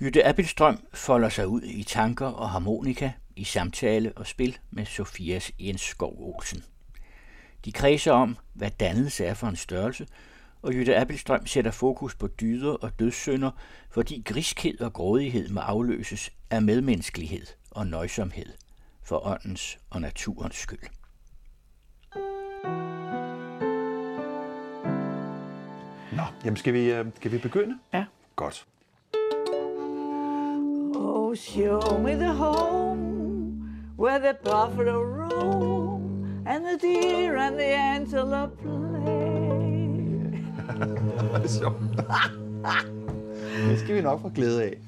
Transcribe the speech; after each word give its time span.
Jytte 0.00 0.26
Appelstrøm 0.26 0.78
folder 0.94 1.28
sig 1.28 1.48
ud 1.48 1.62
i 1.62 1.82
tanker 1.82 2.26
og 2.26 2.50
harmonika, 2.50 3.12
i 3.36 3.44
samtale 3.44 4.12
og 4.16 4.26
spil 4.26 4.58
med 4.70 4.86
Sofias 4.86 5.52
Jens 5.58 5.80
Skov 5.80 6.14
Olsen. 6.18 6.64
De 7.64 7.72
kredser 7.72 8.12
om, 8.12 8.36
hvad 8.52 8.70
dannelse 8.70 9.24
er 9.24 9.34
for 9.34 9.46
en 9.46 9.56
størrelse, 9.56 10.06
og 10.62 10.74
Jytte 10.74 10.96
Appelstrøm 10.96 11.46
sætter 11.46 11.70
fokus 11.70 12.14
på 12.14 12.26
dyder 12.26 12.72
og 12.72 12.98
dødssynder, 12.98 13.50
fordi 13.90 14.22
griskhed 14.24 14.80
og 14.80 14.92
grådighed 14.92 15.48
må 15.48 15.60
afløses 15.60 16.30
af 16.50 16.62
medmenneskelighed 16.62 17.46
og 17.70 17.86
nøjsomhed 17.86 18.52
for 19.02 19.26
åndens 19.26 19.78
og 19.90 20.00
naturens 20.00 20.56
skyld. 20.56 20.88
Nå, 26.16 26.22
jamen 26.44 26.56
skal 26.56 26.74
vi, 26.74 26.92
øh, 26.92 27.06
skal 27.16 27.32
vi 27.32 27.38
begynde? 27.38 27.78
Ja. 27.92 28.04
Godt. 28.36 28.66
Oh, 31.34 31.36
show 31.36 31.98
me 31.98 32.14
the 32.14 32.32
home 32.32 33.90
where 33.96 34.20
the 34.20 34.34
buffalo 34.44 35.02
roam 35.02 36.44
and 36.46 36.64
the 36.64 36.76
deer 36.76 37.36
and 37.36 37.58
the 37.58 37.74
antelope 37.74 38.56
play. 38.62 38.70
Det 43.68 43.80
skal 43.80 43.94
vi 43.94 44.00
nok 44.00 44.20
få 44.20 44.28
glæde 44.28 44.62
af. 44.62 44.78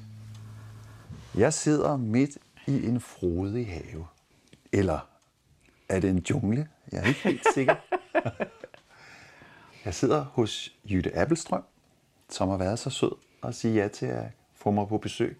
Jeg 1.35 1.53
sidder 1.53 1.97
midt 1.97 2.37
i 2.67 2.87
en 2.87 2.99
frodig 2.99 3.67
have. 3.67 4.05
Eller 4.71 4.99
er 5.89 5.99
det 5.99 6.09
en 6.09 6.25
jungle? 6.29 6.67
Jeg 6.91 7.03
er 7.03 7.07
ikke 7.07 7.23
helt 7.23 7.47
sikker. 7.53 7.75
Jeg 9.85 9.93
sidder 9.93 10.23
hos 10.23 10.73
Jytte 10.91 11.17
Appelstrøm, 11.17 11.63
som 12.29 12.49
har 12.49 12.57
været 12.57 12.79
så 12.79 12.89
sød 12.89 13.11
at 13.43 13.55
sige 13.55 13.73
ja 13.73 13.87
til 13.87 14.05
at 14.05 14.25
få 14.55 14.71
mig 14.71 14.87
på 14.87 14.97
besøg. 14.97 15.37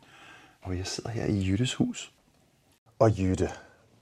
Og 0.67 0.77
jeg 0.77 0.87
sidder 0.87 1.09
her 1.09 1.25
i 1.25 1.47
Jyttes 1.49 1.73
hus. 1.73 2.11
Og 2.99 3.17
Jytte, 3.19 3.49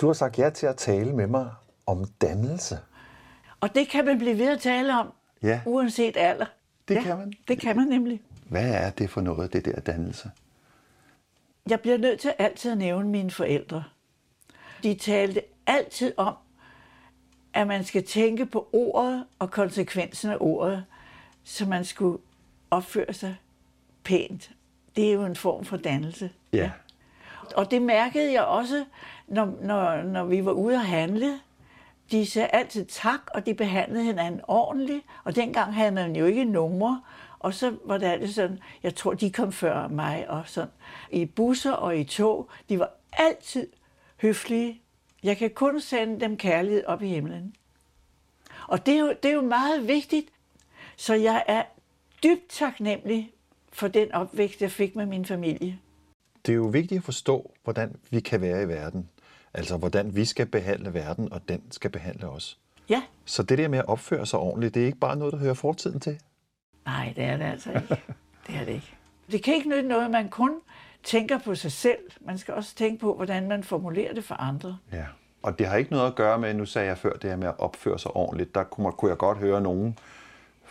du 0.01 0.07
har 0.07 0.13
sagt 0.13 0.39
ja 0.39 0.49
til 0.49 0.65
at 0.65 0.77
tale 0.77 1.13
med 1.15 1.27
mig 1.27 1.51
om 1.85 2.05
dannelse. 2.21 2.79
Og 3.59 3.75
det 3.75 3.87
kan 3.89 4.05
man 4.05 4.17
blive 4.17 4.37
ved 4.37 4.47
at 4.49 4.59
tale 4.59 4.99
om, 4.99 5.13
Ja. 5.43 5.61
uanset 5.65 6.17
alder. 6.17 6.45
Det 6.87 6.95
ja, 6.95 7.01
kan 7.01 7.17
man. 7.17 7.33
Det 7.47 7.59
kan 7.59 7.75
man 7.75 7.87
nemlig. 7.87 8.21
Hvad 8.49 8.69
er 8.73 8.89
det 8.89 9.09
for 9.09 9.21
noget, 9.21 9.53
det 9.53 9.65
der 9.65 9.79
dannelse? 9.79 10.31
Jeg 11.69 11.79
bliver 11.79 11.97
nødt 11.97 12.19
til 12.19 12.33
altid 12.37 12.71
at 12.71 12.77
nævne 12.77 13.09
mine 13.09 13.31
forældre. 13.31 13.83
De 14.83 14.93
talte 14.95 15.41
altid 15.67 16.13
om, 16.17 16.35
at 17.53 17.67
man 17.67 17.83
skal 17.83 18.05
tænke 18.05 18.45
på 18.45 18.69
ordet 18.73 19.25
og 19.39 19.51
konsekvensen 19.51 20.29
af 20.31 20.37
ordet, 20.39 20.85
så 21.43 21.65
man 21.65 21.85
skulle 21.85 22.17
opføre 22.71 23.13
sig 23.13 23.35
pænt. 24.03 24.51
Det 24.95 25.09
er 25.09 25.13
jo 25.13 25.25
en 25.25 25.35
form 25.35 25.65
for 25.65 25.77
dannelse. 25.77 26.29
Ja. 26.53 26.71
Og 27.55 27.71
det 27.71 27.81
mærkede 27.81 28.33
jeg 28.33 28.43
også, 28.43 28.85
når, 29.27 29.53
når, 29.61 30.01
når 30.01 30.23
vi 30.23 30.45
var 30.45 30.51
ude 30.51 30.75
at 30.75 30.85
handle. 30.85 31.39
De 32.11 32.25
sagde 32.25 32.47
altid 32.47 32.85
tak, 32.85 33.19
og 33.33 33.45
de 33.45 33.53
behandlede 33.53 34.03
hinanden 34.03 34.41
ordentligt. 34.47 35.05
Og 35.23 35.35
dengang 35.35 35.73
havde 35.73 35.91
man 35.91 36.15
jo 36.15 36.25
ikke 36.25 36.45
numre. 36.45 37.01
Og 37.39 37.53
så 37.53 37.77
var 37.85 37.97
det 37.97 38.05
altid 38.05 38.33
sådan, 38.33 38.59
jeg 38.83 38.95
tror, 38.95 39.13
de 39.13 39.31
kom 39.31 39.51
før 39.51 39.87
mig 39.87 40.29
og 40.29 40.43
sådan. 40.45 40.69
I 41.11 41.25
busser 41.25 41.71
og 41.71 41.97
i 41.97 42.03
tog, 42.03 42.49
de 42.69 42.79
var 42.79 42.89
altid 43.13 43.67
høflige. 44.21 44.81
Jeg 45.23 45.37
kan 45.37 45.49
kun 45.49 45.81
sende 45.81 46.19
dem 46.19 46.37
kærlighed 46.37 46.85
op 46.85 47.01
i 47.01 47.07
himlen. 47.07 47.55
Og 48.67 48.85
det 48.85 48.93
er, 48.93 48.99
jo, 48.99 49.13
det 49.23 49.29
er 49.31 49.35
jo 49.35 49.41
meget 49.41 49.87
vigtigt. 49.87 50.29
Så 50.95 51.13
jeg 51.13 51.43
er 51.47 51.63
dybt 52.23 52.49
taknemmelig 52.49 53.31
for 53.75 53.87
den 53.87 54.11
opvækst, 54.11 54.61
jeg 54.61 54.71
fik 54.71 54.95
med 54.95 55.05
min 55.05 55.25
familie. 55.25 55.79
Det 56.45 56.51
er 56.51 56.55
jo 56.55 56.65
vigtigt 56.65 56.99
at 56.99 57.03
forstå, 57.03 57.51
hvordan 57.63 57.95
vi 58.09 58.19
kan 58.19 58.41
være 58.41 58.63
i 58.63 58.67
verden. 58.67 59.09
Altså, 59.53 59.77
hvordan 59.77 60.15
vi 60.15 60.25
skal 60.25 60.45
behandle 60.45 60.93
verden, 60.93 61.33
og 61.33 61.49
den 61.49 61.61
skal 61.71 61.89
behandle 61.91 62.27
os. 62.27 62.59
Ja, 62.89 63.01
Så 63.25 63.43
det 63.43 63.57
der 63.57 63.67
med 63.67 63.79
at 63.79 63.87
opføre 63.87 64.25
sig 64.25 64.39
ordentligt, 64.39 64.73
det 64.73 64.81
er 64.81 64.85
ikke 64.85 64.97
bare 64.97 65.15
noget, 65.15 65.33
der 65.33 65.39
hører 65.39 65.53
fortiden 65.53 65.99
til. 65.99 66.19
Nej, 66.85 67.13
det 67.15 67.23
er 67.23 67.37
det 67.37 67.45
altså 67.45 67.69
ikke. 67.69 67.87
Det 68.47 68.55
er 68.55 68.65
det 68.65 68.73
ikke. 68.73 68.93
Det 69.31 69.43
kan 69.43 69.53
ikke 69.53 69.69
nytte 69.69 69.87
noget, 69.87 70.11
man 70.11 70.29
kun 70.29 70.51
tænker 71.03 71.37
på 71.37 71.55
sig 71.55 71.71
selv. 71.71 71.99
Man 72.21 72.37
skal 72.37 72.53
også 72.53 72.75
tænke 72.75 72.99
på, 73.01 73.15
hvordan 73.15 73.47
man 73.47 73.63
formulerer 73.63 74.13
det 74.13 74.23
for 74.23 74.35
andre. 74.35 74.77
Ja. 74.91 75.05
Og 75.43 75.59
det 75.59 75.67
har 75.67 75.77
ikke 75.77 75.91
noget 75.91 76.07
at 76.07 76.15
gøre 76.15 76.39
med, 76.39 76.53
nu 76.53 76.65
sagde 76.65 76.87
jeg 76.87 76.97
før, 76.97 77.13
det 77.13 77.29
her 77.29 77.37
med 77.37 77.47
at 77.47 77.59
opføre 77.59 77.99
sig 77.99 78.11
ordentligt. 78.11 78.55
Der 78.55 78.63
kunne, 78.63 78.91
kunne 78.91 79.09
jeg 79.09 79.17
godt 79.17 79.37
høre 79.37 79.61
nogen 79.61 79.97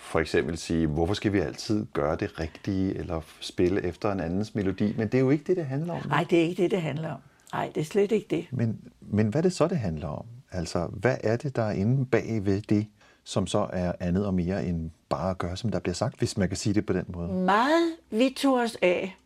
for 0.05 0.21
eksempel 0.21 0.59
sige, 0.59 0.87
hvorfor 0.87 1.15
skal 1.15 1.33
vi 1.33 1.39
altid 1.39 1.87
gøre 1.93 2.17
det 2.17 2.41
rigtige, 2.41 2.95
eller 2.95 3.21
spille 3.41 3.83
efter 3.83 4.13
en 4.13 4.21
andens 4.21 4.55
melodi. 4.55 4.95
Men 4.99 5.09
det 5.09 5.15
er 5.15 5.23
jo 5.23 5.31
ikke 5.31 5.45
det, 5.45 5.57
det 5.57 5.67
handler 5.67 5.95
om. 5.95 6.09
Nej, 6.09 6.27
det 6.31 6.39
er 6.39 6.43
ikke 6.43 6.63
det, 6.63 6.71
det 6.71 6.83
handler 6.83 7.13
om. 7.13 7.21
Nej, 7.53 7.71
det 7.75 7.81
er 7.81 7.85
slet 7.85 8.13
ikke 8.13 8.27
det. 8.31 8.47
Men, 8.51 8.81
men 9.01 9.29
hvad 9.29 9.41
er 9.41 9.43
det 9.43 9.53
så, 9.53 9.69
det 9.69 9.79
handler 9.79 10.09
om? 10.09 10.27
Altså, 10.53 10.87
hvad 10.93 11.17
er 11.25 11.37
det, 11.37 11.57
der 11.57 11.63
er 11.63 11.73
inde 11.73 12.07
bag 12.07 12.41
ved 12.45 12.61
det, 12.61 12.87
som 13.25 13.47
så 13.47 13.69
er 13.73 13.93
andet 14.01 14.27
og 14.27 14.35
mere 14.35 14.67
end 14.67 14.91
bare 15.09 15.31
at 15.31 15.39
gøre, 15.39 15.57
som 15.57 15.71
der 15.71 15.79
bliver 15.79 15.95
sagt, 15.95 16.19
hvis 16.19 16.37
man 16.37 16.49
kan 16.49 16.57
sige 16.57 16.75
det 16.75 16.87
på 16.87 16.93
den 16.93 17.05
måde? 17.09 17.33
Meget 17.33 17.93
vi 18.11 18.35
tog 18.37 18.55
os 18.55 18.77
af. 18.83 19.17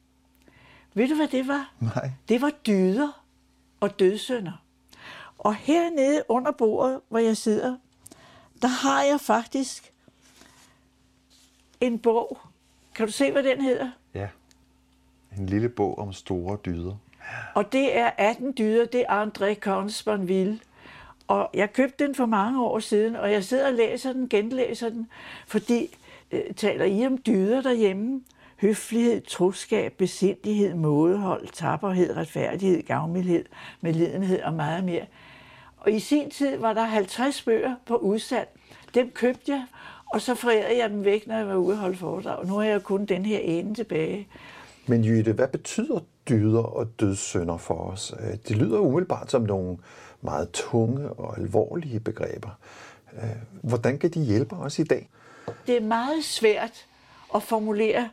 Ved 0.95 1.09
du, 1.09 1.15
hvad 1.15 1.29
det 1.29 1.49
var? 1.49 1.75
Nej. 1.81 2.11
Det 2.29 2.43
var 2.43 2.51
dyder 2.67 3.25
og 3.81 3.99
dødsønder. 3.99 4.63
Og 5.39 5.55
hernede 5.55 6.23
under 6.29 6.53
bordet, 6.53 7.01
hvor 7.09 7.19
jeg 7.19 7.37
sidder, 7.37 7.77
der 8.63 8.69
har 8.69 9.03
jeg 9.03 9.21
faktisk 9.21 9.93
en 11.81 11.99
bog. 11.99 12.39
Kan 12.95 13.07
du 13.07 13.13
se, 13.13 13.33
hvad 13.33 13.43
den 13.43 13.61
hedder? 13.61 13.91
Ja. 14.15 14.29
En 15.39 15.47
lille 15.47 15.69
bog 15.69 15.99
om 15.99 16.13
store 16.13 16.59
dyder. 16.67 16.95
Og 17.55 17.73
det 17.73 17.97
er 17.97 18.11
18 18.19 18.55
dyder, 18.59 18.85
det 18.85 19.05
er 19.09 19.25
André 19.25 19.55
Consponville. 19.55 20.61
Og 21.29 21.51
jeg 21.55 21.73
købte 21.73 22.07
den 22.07 22.15
for 22.15 22.27
mange 22.27 22.63
år 22.65 22.79
siden, 22.79 23.17
og 23.17 23.33
jeg 23.33 23.45
sidder 23.45 23.67
og 23.67 23.73
læser 23.73 24.13
den, 24.13 24.29
genlæser 24.29 24.89
den, 24.89 25.09
fordi 25.47 25.97
øh, 26.33 26.55
taler 26.57 26.85
I 26.85 27.07
om 27.07 27.19
dyder 27.19 27.63
derhjemme? 27.63 28.23
Høflighed, 28.61 29.21
troskab, 29.21 29.93
besindighed, 29.93 30.75
mådehold, 30.75 31.49
tapperhed, 31.53 32.17
retfærdighed, 32.17 32.83
gavmildhed, 32.83 33.45
medlidenhed 33.81 34.43
og 34.43 34.53
meget 34.53 34.85
mere. 34.85 35.07
Og 35.79 35.93
i 35.93 36.01
sin 36.01 36.31
tid 36.31 36.57
var 36.57 36.73
der 36.73 36.85
50 36.85 37.43
bøger 37.43 37.75
på 37.87 37.97
udsalg. 37.97 38.49
Dem 38.95 39.11
købte 39.11 39.53
jeg, 39.53 39.65
og 40.13 40.21
så 40.21 40.35
forærede 40.35 40.79
jeg 40.79 40.91
dem 40.91 41.05
væk, 41.05 41.27
når 41.27 41.37
jeg 41.37 41.49
var 41.49 41.55
ude 41.57 41.73
og 41.75 41.79
holde 41.79 41.97
foredrag. 41.97 42.47
Nu 42.47 42.55
har 42.55 42.63
jeg 42.65 42.83
kun 42.83 43.05
den 43.05 43.25
her 43.27 43.39
ene 43.39 43.75
tilbage. 43.75 44.29
Men 44.87 45.05
Jytte, 45.05 45.33
hvad 45.33 45.49
betyder 45.49 46.01
dyder 46.29 46.63
og 46.63 47.01
dødssynder 47.01 47.57
for 47.57 47.75
os? 47.75 48.15
Øh, 48.21 48.37
Det 48.49 48.57
lyder 48.57 48.79
umiddelbart 48.79 49.31
som 49.31 49.43
nogle 49.43 49.79
meget 50.23 50.51
tunge 50.53 51.09
og 51.13 51.39
alvorlige 51.39 52.01
begreber. 52.01 52.51
Øh, 53.23 53.29
Hvordan 53.63 53.99
kan 53.99 54.11
de 54.11 54.21
hjælpe 54.25 54.57
os 54.57 54.79
i 54.79 54.85
dag? 54.85 55.09
det 55.67 55.77
er 55.77 55.81
meget 55.87 56.25
svært 56.25 56.87
at 57.35 57.43
formulere, 57.43 58.09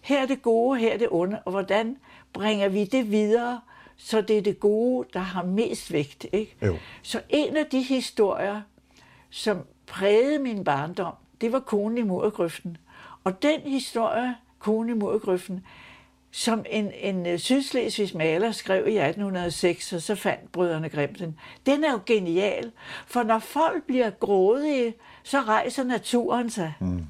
her 0.00 0.22
er 0.22 0.26
det 0.26 0.42
gode, 0.42 0.78
her 0.80 0.92
er 0.92 0.98
det 0.98 1.08
onde, 1.10 1.38
og 1.44 1.50
hvordan 1.50 1.96
bringer 2.32 2.68
vi 2.68 2.84
det 2.84 3.10
videre, 3.10 3.60
så 3.96 4.20
det 4.20 4.38
er 4.38 4.42
det 4.42 4.60
gode, 4.60 5.08
der 5.12 5.20
har 5.20 5.42
mest 5.44 5.92
vægt. 5.92 6.26
Ikke? 6.32 6.56
Jo. 6.66 6.76
Så 7.02 7.20
en 7.28 7.56
af 7.56 7.66
de 7.66 7.82
historier, 7.82 8.60
som 9.30 9.58
prægede 9.88 10.38
min 10.38 10.64
barndom, 10.64 11.14
det 11.40 11.52
var 11.52 11.60
konen 11.60 11.98
i 11.98 12.02
murgrøften. 12.02 12.76
Og 13.24 13.42
den 13.42 13.60
historie, 13.60 14.34
konen 14.58 14.96
i 14.96 14.98
murgrøften, 14.98 15.64
som 16.30 16.64
en, 16.70 16.92
en 17.00 17.26
øh, 17.26 17.38
sydslesvigsk 17.38 18.14
maler 18.14 18.52
skrev 18.52 18.88
i 18.88 18.98
1806, 18.98 19.92
og 19.92 20.02
så 20.02 20.14
fandt 20.14 20.52
brødrene 20.52 20.88
Grimm 20.88 21.14
den. 21.14 21.38
Den 21.66 21.84
er 21.84 21.92
jo 21.92 22.00
genial, 22.06 22.72
for 23.06 23.22
når 23.22 23.38
folk 23.38 23.84
bliver 23.84 24.10
grådige, 24.10 24.94
så 25.22 25.40
rejser 25.40 25.84
naturen 25.84 26.50
sig. 26.50 26.74
Mm. 26.80 27.06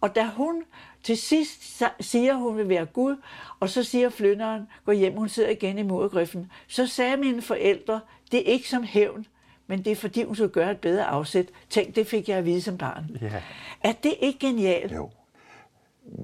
Og 0.00 0.14
da 0.14 0.26
hun 0.36 0.62
til 1.02 1.18
sidst 1.18 1.82
siger, 2.00 2.34
hun 2.34 2.56
vil 2.56 2.68
være 2.68 2.86
Gud, 2.86 3.16
og 3.60 3.68
så 3.68 3.82
siger 3.82 4.08
flynderen, 4.08 4.68
gå 4.84 4.92
hjem, 4.92 5.16
hun 5.16 5.28
sidder 5.28 5.50
igen 5.50 5.78
i 5.78 5.82
murgrøften, 5.82 6.52
så 6.66 6.86
sagde 6.86 7.16
mine 7.16 7.42
forældre, 7.42 8.00
det 8.32 8.40
er 8.40 8.52
ikke 8.52 8.68
som 8.68 8.82
hævn, 8.82 9.26
men 9.68 9.84
det 9.84 9.92
er 9.92 9.96
fordi, 9.96 10.24
hun 10.24 10.34
skulle 10.34 10.48
gøre 10.48 10.70
et 10.70 10.80
bedre 10.80 11.04
afsæt. 11.04 11.46
Tænk, 11.70 11.96
det 11.96 12.06
fik 12.06 12.28
jeg 12.28 12.38
at 12.38 12.44
vide 12.44 12.62
som 12.62 12.78
barn. 12.78 13.16
Ja. 13.20 13.42
Er 13.84 13.92
det 14.02 14.14
ikke 14.20 14.38
genialt? 14.38 14.92
Jo. 14.92 15.10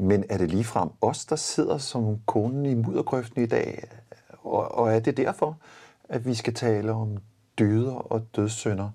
Men 0.01 0.25
er 0.29 0.39
det 0.39 0.51
ligefrem 0.51 0.89
os, 1.01 1.25
der 1.25 1.37
sidder 1.37 1.79
som 1.79 2.19
konen 2.27 2.67
i 2.67 2.75
muddergrøften 2.75 3.43
i 3.43 3.47
dag? 3.47 3.85
Og, 4.43 4.75
og 4.75 4.93
er 4.93 5.01
det 5.01 5.17
derfor, 5.17 5.57
at 6.09 6.27
vi 6.27 6.35
skal 6.35 6.55
tale 6.55 6.93
om 6.93 7.17
dyder 7.59 7.95
og 7.95 8.27
dødssynder? 8.37 8.91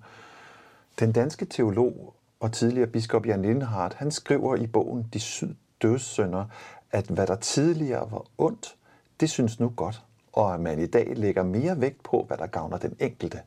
Den 1.00 1.12
danske 1.12 1.44
teolog 1.44 2.14
og 2.40 2.52
tidligere 2.52 2.86
biskop 2.86 3.26
Jan 3.26 3.42
Lindhardt, 3.42 3.94
han 3.94 4.10
skriver 4.10 4.56
i 4.56 4.66
bogen 4.66 5.06
De 5.12 5.20
syv 5.20 5.48
dødssynder, 5.82 6.44
at 6.92 7.06
hvad 7.06 7.26
der 7.26 7.36
tidligere 7.36 8.10
var 8.10 8.24
ondt, 8.38 8.76
det 9.20 9.30
synes 9.30 9.60
nu 9.60 9.72
godt, 9.76 10.02
og 10.32 10.54
at 10.54 10.60
man 10.60 10.78
i 10.78 10.86
dag 10.86 11.12
lægger 11.16 11.42
mere 11.42 11.80
vægt 11.80 12.02
på, 12.02 12.24
hvad 12.26 12.36
der 12.36 12.46
gavner 12.46 12.78
den 12.78 12.96
enkelte. 13.00 13.40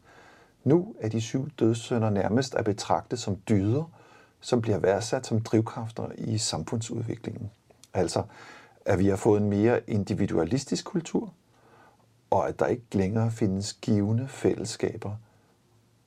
Nu 0.63 0.95
er 0.99 1.09
de 1.09 1.21
syv 1.21 1.49
dødssynder 1.59 2.09
nærmest 2.09 2.55
at 2.55 2.65
betragte 2.65 3.17
som 3.17 3.37
dyder, 3.49 3.91
som 4.41 4.61
bliver 4.61 4.77
værdsat 4.77 5.25
som 5.25 5.41
drivkræfter 5.41 6.07
i 6.17 6.37
samfundsudviklingen. 6.37 7.51
Altså, 7.93 8.23
At 8.85 8.99
vi 8.99 9.07
har 9.07 9.15
fået 9.15 9.41
en 9.41 9.49
mere 9.49 9.89
individualistisk 9.89 10.85
kultur, 10.85 11.33
og 12.29 12.47
at 12.47 12.59
der 12.59 12.65
ikke 12.65 12.83
længere 12.91 13.31
findes 13.31 13.73
givende 13.73 14.27
fællesskaber, 14.27 15.15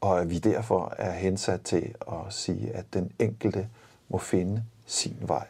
og 0.00 0.20
at 0.20 0.30
vi 0.30 0.38
derfor 0.38 0.94
er 0.98 1.12
hensat 1.12 1.60
til 1.62 1.94
at 2.08 2.32
sige, 2.32 2.72
at 2.72 2.94
den 2.94 3.12
enkelte 3.18 3.68
må 4.08 4.18
finde 4.18 4.64
sin 4.86 5.16
vej. 5.20 5.46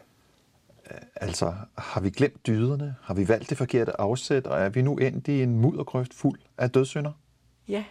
Altså, 1.15 1.53
har 1.77 2.01
vi 2.01 2.09
glemt 2.09 2.47
dyderne? 2.47 2.95
Har 3.01 3.13
vi 3.13 3.27
valgt 3.27 3.49
det 3.49 3.57
forkerte 3.57 4.01
afsæt, 4.01 4.47
og 4.47 4.59
er 4.59 4.69
vi 4.69 4.81
nu 4.81 4.97
endt 4.97 5.27
i 5.27 5.43
en 5.43 5.59
muddergrøft 5.59 6.13
fuld 6.13 6.39
af 6.57 6.71
dødssynder? 6.71 7.11
Ja. 7.67 7.83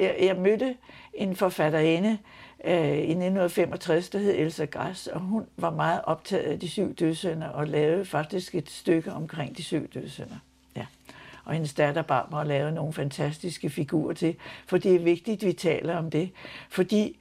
Jeg, 0.00 0.16
jeg 0.20 0.36
mødte 0.36 0.76
en 1.14 1.36
forfatterinde 1.36 2.18
øh, 2.64 2.74
i 2.74 3.10
1965, 3.10 4.08
der 4.08 4.18
hed 4.18 4.34
Elsa 4.36 4.64
Græs, 4.64 5.06
og 5.06 5.20
hun 5.20 5.46
var 5.56 5.70
meget 5.70 6.00
optaget 6.04 6.44
af 6.44 6.60
de 6.60 6.68
syv 6.68 6.94
dødssynder 6.94 7.48
og 7.48 7.66
lavede 7.66 8.04
faktisk 8.04 8.54
et 8.54 8.70
stykke 8.70 9.12
omkring 9.12 9.56
de 9.56 9.62
syv 9.62 9.88
dødssynder. 9.88 10.36
Ja. 10.76 10.86
Og 11.44 11.52
hendes 11.52 11.74
datter 11.74 12.02
Barbara 12.02 12.44
lavede 12.44 12.72
nogle 12.72 12.92
fantastiske 12.92 13.70
figurer 13.70 14.14
til, 14.14 14.36
for 14.66 14.78
det 14.78 14.94
er 14.94 14.98
vigtigt, 14.98 15.42
at 15.42 15.46
vi 15.46 15.52
taler 15.52 15.96
om 15.96 16.10
det. 16.10 16.30
Fordi, 16.70 17.18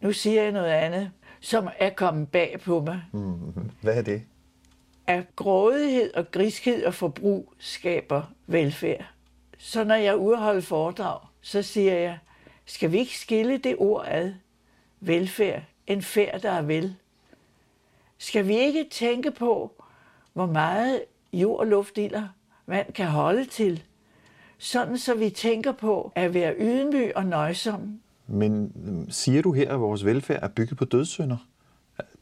nu 0.00 0.12
siger 0.12 0.42
jeg 0.42 0.52
noget 0.52 0.70
andet, 0.70 1.10
som 1.40 1.68
er 1.78 1.90
kommet 1.90 2.28
bag 2.28 2.60
på 2.64 2.80
mig. 2.80 3.02
Mm-hmm. 3.12 3.70
Hvad 3.80 3.96
er 3.96 4.02
det? 4.02 4.22
At 5.06 5.36
grådighed 5.36 6.14
og 6.14 6.30
griskhed 6.30 6.84
og 6.84 6.94
forbrug 6.94 7.52
skaber 7.58 8.22
velfærd. 8.46 9.04
Så 9.58 9.84
når 9.84 9.94
jeg 9.94 10.06
er 10.06 10.14
ude 10.14 10.36
at 10.36 10.42
holde 10.42 10.62
foredrag, 10.62 11.18
så 11.42 11.62
siger 11.62 11.94
jeg, 11.94 12.18
skal 12.66 12.92
vi 12.92 12.98
ikke 12.98 13.18
skille 13.18 13.58
det 13.58 13.76
ord 13.78 14.04
ad? 14.08 14.32
Velfærd. 15.00 15.62
En 15.86 16.02
færd, 16.02 16.40
der 16.40 16.50
er 16.50 16.62
vel. 16.62 16.96
Skal 18.18 18.48
vi 18.48 18.58
ikke 18.58 18.86
tænke 18.90 19.30
på, 19.30 19.84
hvor 20.32 20.46
meget 20.46 21.02
jord 21.32 21.60
og 21.60 21.66
luft 21.66 21.98
ilder 21.98 22.28
vand 22.66 22.92
kan 22.92 23.06
holde 23.06 23.44
til, 23.44 23.82
sådan 24.58 24.98
så 24.98 25.14
vi 25.14 25.30
tænker 25.30 25.72
på 25.72 26.12
at 26.14 26.34
være 26.34 26.54
ydmyg 26.58 27.12
og 27.16 27.26
nøjsom. 27.26 28.00
Men 28.26 28.72
øhm, 28.86 29.10
siger 29.10 29.42
du 29.42 29.52
her, 29.52 29.72
at 29.72 29.80
vores 29.80 30.04
velfærd 30.04 30.42
er 30.42 30.48
bygget 30.48 30.78
på 30.78 30.84
dødssynder? 30.84 31.36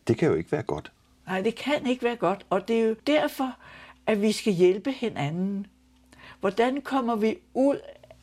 Det 0.08 0.18
kan 0.18 0.28
jo 0.28 0.34
ikke 0.34 0.52
være 0.52 0.62
godt. 0.62 0.92
Nej, 1.26 1.40
det 1.40 1.54
kan 1.54 1.86
ikke 1.86 2.04
være 2.04 2.16
godt, 2.16 2.46
og 2.50 2.68
det 2.68 2.80
er 2.80 2.84
jo 2.84 2.96
derfor, 3.06 3.56
at 4.06 4.22
vi 4.22 4.32
skal 4.32 4.52
hjælpe 4.52 4.92
hinanden. 4.92 5.66
Hvordan 6.40 6.80
kommer 6.80 7.16
vi 7.16 7.38
ud 7.54 7.78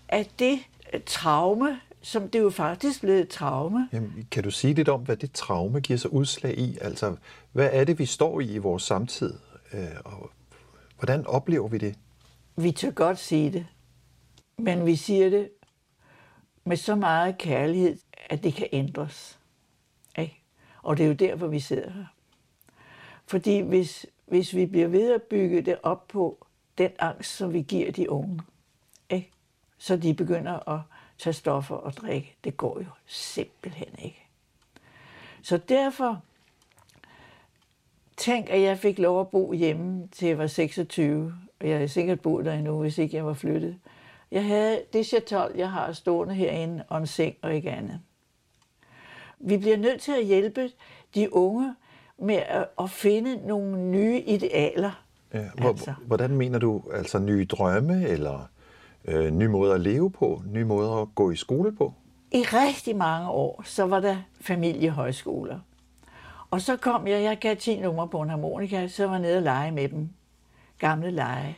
af 0.10 0.26
det 0.40 0.60
traume, 1.06 1.80
som 2.02 2.30
det 2.30 2.40
jo 2.40 2.50
faktisk 2.50 3.02
blevet 3.02 3.20
et 3.20 3.30
traume? 3.30 3.90
Jamen, 3.94 4.28
kan 4.32 4.44
du 4.44 4.52
sige 4.52 4.74
lidt 4.74 4.90
om, 4.90 5.02
hvad 5.02 5.18
det 5.18 5.32
traume 5.32 5.80
giver 5.80 5.98
sig 5.98 6.14
udslag 6.14 6.58
i? 6.58 6.78
Altså, 6.82 7.16
hvad 7.52 7.70
er 7.74 7.84
det, 7.84 8.00
vi 8.00 8.06
står 8.06 8.40
i 8.40 8.54
i 8.54 8.58
vores 8.58 8.84
samtid? 8.84 9.34
Øh, 9.74 9.88
og 10.06 10.32
hvordan 11.00 11.28
oplever 11.28 11.68
vi 11.68 11.78
det? 11.78 11.96
Vi 12.56 12.72
tør 12.72 12.92
godt 12.92 13.20
sige 13.20 13.52
det, 13.52 13.66
men 14.58 14.86
vi 14.86 14.96
siger 14.96 15.30
det 15.30 15.50
med 16.64 16.78
så 16.78 16.96
meget 16.96 17.38
kærlighed, 17.38 17.98
at 18.30 18.44
det 18.44 18.54
kan 18.54 18.68
ændres. 18.72 19.40
Ikke? 20.18 20.44
Og 20.84 20.98
det 20.98 21.04
er 21.04 21.08
jo 21.08 21.14
derfor, 21.14 21.48
vi 21.48 21.60
sidder 21.60 21.92
her. 21.92 22.06
Fordi 23.26 23.60
hvis, 23.60 24.06
hvis 24.26 24.56
vi 24.56 24.66
bliver 24.66 24.88
ved 24.88 25.14
at 25.14 25.22
bygge 25.22 25.62
det 25.62 25.78
op 25.84 26.08
på 26.08 26.48
den 26.78 26.92
angst, 27.00 27.38
som 27.38 27.54
vi 27.54 27.62
giver 27.62 27.92
de 27.92 28.10
unge? 28.10 28.40
Så 29.78 29.98
de 29.98 30.14
begynder 30.14 30.70
at 30.70 30.80
tage 31.18 31.34
stoffer 31.34 31.76
og 31.76 31.94
drikke, 31.94 32.36
det 32.44 32.58
går 32.58 32.80
jo 32.80 32.90
simpelthen 33.06 33.88
ikke. 34.00 34.24
Så 35.42 35.58
derfor 35.58 36.22
tænk, 38.18 38.50
at 38.50 38.62
jeg 38.62 38.78
fik 38.78 39.00
lov 39.00 39.22
at 39.22 39.28
bo 39.28 39.54
hjemme 39.54 40.08
til 40.08 40.28
jeg 40.28 40.38
var 40.38 40.48
26, 40.48 41.34
og 41.60 41.68
jeg 41.68 41.76
havde 41.76 41.90
sikkert 41.90 42.20
boet 42.20 42.46
der 42.46 42.54
endnu, 42.54 42.80
hvis 42.80 42.98
ikke 42.98 43.16
jeg 43.16 43.26
var 43.26 43.34
flyttet. 43.34 43.78
Jeg 44.32 44.46
havde 44.46 44.82
det 44.94 45.06
chatol, 45.06 45.52
jeg 45.56 45.72
har 45.72 45.94
stående 45.94 46.34
herinde, 46.34 46.84
og 46.90 46.98
en 46.98 47.08
seng 47.08 47.36
og 47.42 47.56
ikke 47.56 47.72
andet. 47.72 48.00
Vi 49.40 49.58
bliver 49.58 49.78
nødt 49.78 50.02
til 50.02 50.12
at 50.12 50.26
hjælpe 50.26 50.72
de 51.16 51.34
unge 51.34 51.76
med 52.18 52.36
at, 52.36 52.68
at 52.80 52.90
finde 52.90 53.48
nogle 53.48 53.78
nye 53.78 54.20
idealer. 54.20 55.04
Ja, 55.34 55.50
hvor, 55.58 55.70
altså. 55.70 55.94
Hvordan 56.06 56.32
mener 56.32 56.60
du? 56.60 56.84
Altså 56.94 57.20
nye 57.20 57.46
drømme, 57.46 58.08
eller 58.08 58.50
øh, 59.08 59.32
nye 59.32 59.48
måder 59.48 59.74
at 59.74 59.82
leve 59.82 60.12
på, 60.12 60.42
nye 60.46 60.66
måder 60.66 61.02
at 61.02 61.08
gå 61.16 61.32
i 61.32 61.36
skole 61.36 61.76
på? 61.76 61.94
I 62.32 62.42
rigtig 62.42 62.96
mange 62.96 63.30
år, 63.30 63.62
så 63.66 63.86
var 63.86 64.00
der 64.00 64.18
familiehøjskoler. 64.42 65.60
Og 66.52 66.62
så 66.62 66.78
kom 66.78 67.08
jeg, 67.08 67.24
jeg 67.24 67.38
gav 67.38 67.56
10 67.56 67.80
numre 67.80 68.08
på 68.08 68.22
en 68.22 68.30
harmonika, 68.30 68.88
så 68.88 69.06
var 69.06 69.14
jeg 69.14 69.22
nede 69.22 69.38
og 69.38 69.44
lege 69.44 69.72
med 69.72 69.90
dem. 69.90 70.10
Gamle 70.78 71.12
lege. 71.12 71.58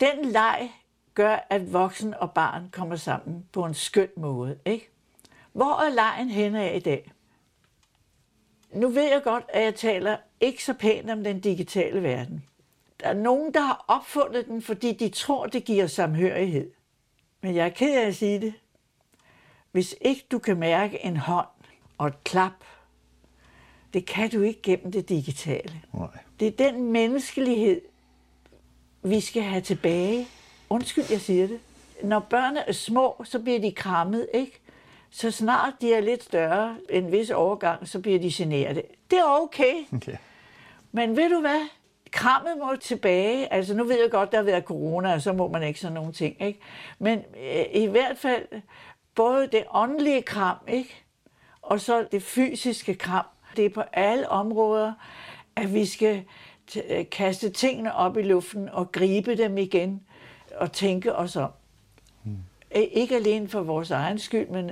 Den 0.00 0.24
leg 0.24 0.70
gør, 1.14 1.46
at 1.50 1.72
voksen 1.72 2.14
og 2.14 2.30
barn 2.30 2.68
kommer 2.72 2.96
sammen 2.96 3.44
på 3.52 3.64
en 3.64 3.74
skøn 3.74 4.08
måde. 4.16 4.58
Ikke? 4.64 4.90
Hvor 5.52 5.82
er 5.82 5.94
lejen 5.94 6.30
henne 6.30 6.62
af 6.62 6.76
i 6.76 6.80
dag? 6.80 7.12
Nu 8.72 8.88
ved 8.88 9.02
jeg 9.02 9.22
godt, 9.24 9.44
at 9.48 9.64
jeg 9.64 9.74
taler 9.74 10.16
ikke 10.40 10.64
så 10.64 10.74
pænt 10.74 11.10
om 11.10 11.24
den 11.24 11.40
digitale 11.40 12.02
verden. 12.02 12.44
Der 13.00 13.06
er 13.06 13.14
nogen, 13.14 13.54
der 13.54 13.60
har 13.60 13.84
opfundet 13.88 14.46
den, 14.46 14.62
fordi 14.62 14.92
de 14.92 15.08
tror, 15.08 15.46
det 15.46 15.64
giver 15.64 15.86
samhørighed. 15.86 16.70
Men 17.40 17.54
jeg 17.54 17.64
er 17.64 17.70
ked 17.70 17.96
af 17.96 18.06
at 18.06 18.16
sige 18.16 18.40
det. 18.40 18.54
Hvis 19.72 19.94
ikke 20.00 20.26
du 20.30 20.38
kan 20.38 20.56
mærke 20.56 21.04
en 21.04 21.16
hånd 21.16 21.46
og 21.98 22.06
et 22.06 22.24
klap, 22.24 22.64
det 23.92 24.06
kan 24.06 24.30
du 24.30 24.40
ikke 24.40 24.62
gennem 24.62 24.92
det 24.92 25.08
digitale. 25.08 25.80
Nej. 25.92 26.08
Det 26.40 26.46
er 26.48 26.70
den 26.70 26.92
menneskelighed, 26.92 27.80
vi 29.02 29.20
skal 29.20 29.42
have 29.42 29.60
tilbage. 29.60 30.26
Undskyld, 30.70 31.04
jeg 31.10 31.20
siger 31.20 31.46
det. 31.46 31.60
Når 32.02 32.20
børn 32.20 32.56
er 32.56 32.72
små, 32.72 33.24
så 33.24 33.38
bliver 33.38 33.60
de 33.60 33.72
krammet, 33.72 34.28
ikke? 34.34 34.60
Så 35.10 35.30
snart 35.30 35.74
de 35.80 35.94
er 35.94 36.00
lidt 36.00 36.24
større, 36.24 36.76
en 36.90 37.12
vis 37.12 37.30
overgang, 37.30 37.88
så 37.88 38.00
bliver 38.00 38.18
de 38.18 38.30
generede. 38.32 38.82
Det 39.10 39.18
er 39.18 39.42
okay. 39.42 39.74
Okay. 39.92 40.16
Men 40.92 41.16
ved 41.16 41.30
du 41.30 41.40
hvad? 41.40 41.68
Krammet 42.12 42.58
må 42.58 42.76
tilbage. 42.76 43.52
Altså 43.52 43.74
nu 43.74 43.84
ved 43.84 44.00
jeg 44.00 44.10
godt, 44.10 44.32
der 44.32 44.38
har 44.38 44.44
været 44.44 44.64
corona, 44.64 45.14
og 45.14 45.22
så 45.22 45.32
må 45.32 45.48
man 45.48 45.62
ikke 45.62 45.80
sådan 45.80 45.94
nogle 45.94 46.12
ting. 46.12 46.42
Ikke? 46.42 46.60
Men 46.98 47.18
øh, 47.18 47.64
i 47.82 47.86
hvert 47.86 48.18
fald 48.18 48.46
både 49.14 49.48
det 49.52 49.64
åndelige 49.70 50.22
kram, 50.22 50.56
ikke? 50.68 51.04
og 51.62 51.80
så 51.80 52.06
det 52.12 52.22
fysiske 52.22 52.94
kram. 52.94 53.24
Det 53.56 53.64
er 53.64 53.70
på 53.70 53.82
alle 53.92 54.28
områder, 54.28 54.92
at 55.56 55.74
vi 55.74 55.86
skal 55.86 56.24
øh, 56.88 57.04
kaste 57.10 57.50
tingene 57.50 57.94
op 57.94 58.16
i 58.16 58.22
luften 58.22 58.68
og 58.68 58.92
gribe 58.92 59.36
dem 59.36 59.58
igen 59.58 60.02
og 60.56 60.72
tænke 60.72 61.14
os 61.14 61.36
om. 61.36 61.50
Hmm. 62.22 62.36
Ikke 62.70 63.16
alene 63.16 63.48
for 63.48 63.60
vores 63.62 63.90
egen 63.90 64.18
skyld, 64.18 64.48
men 64.48 64.70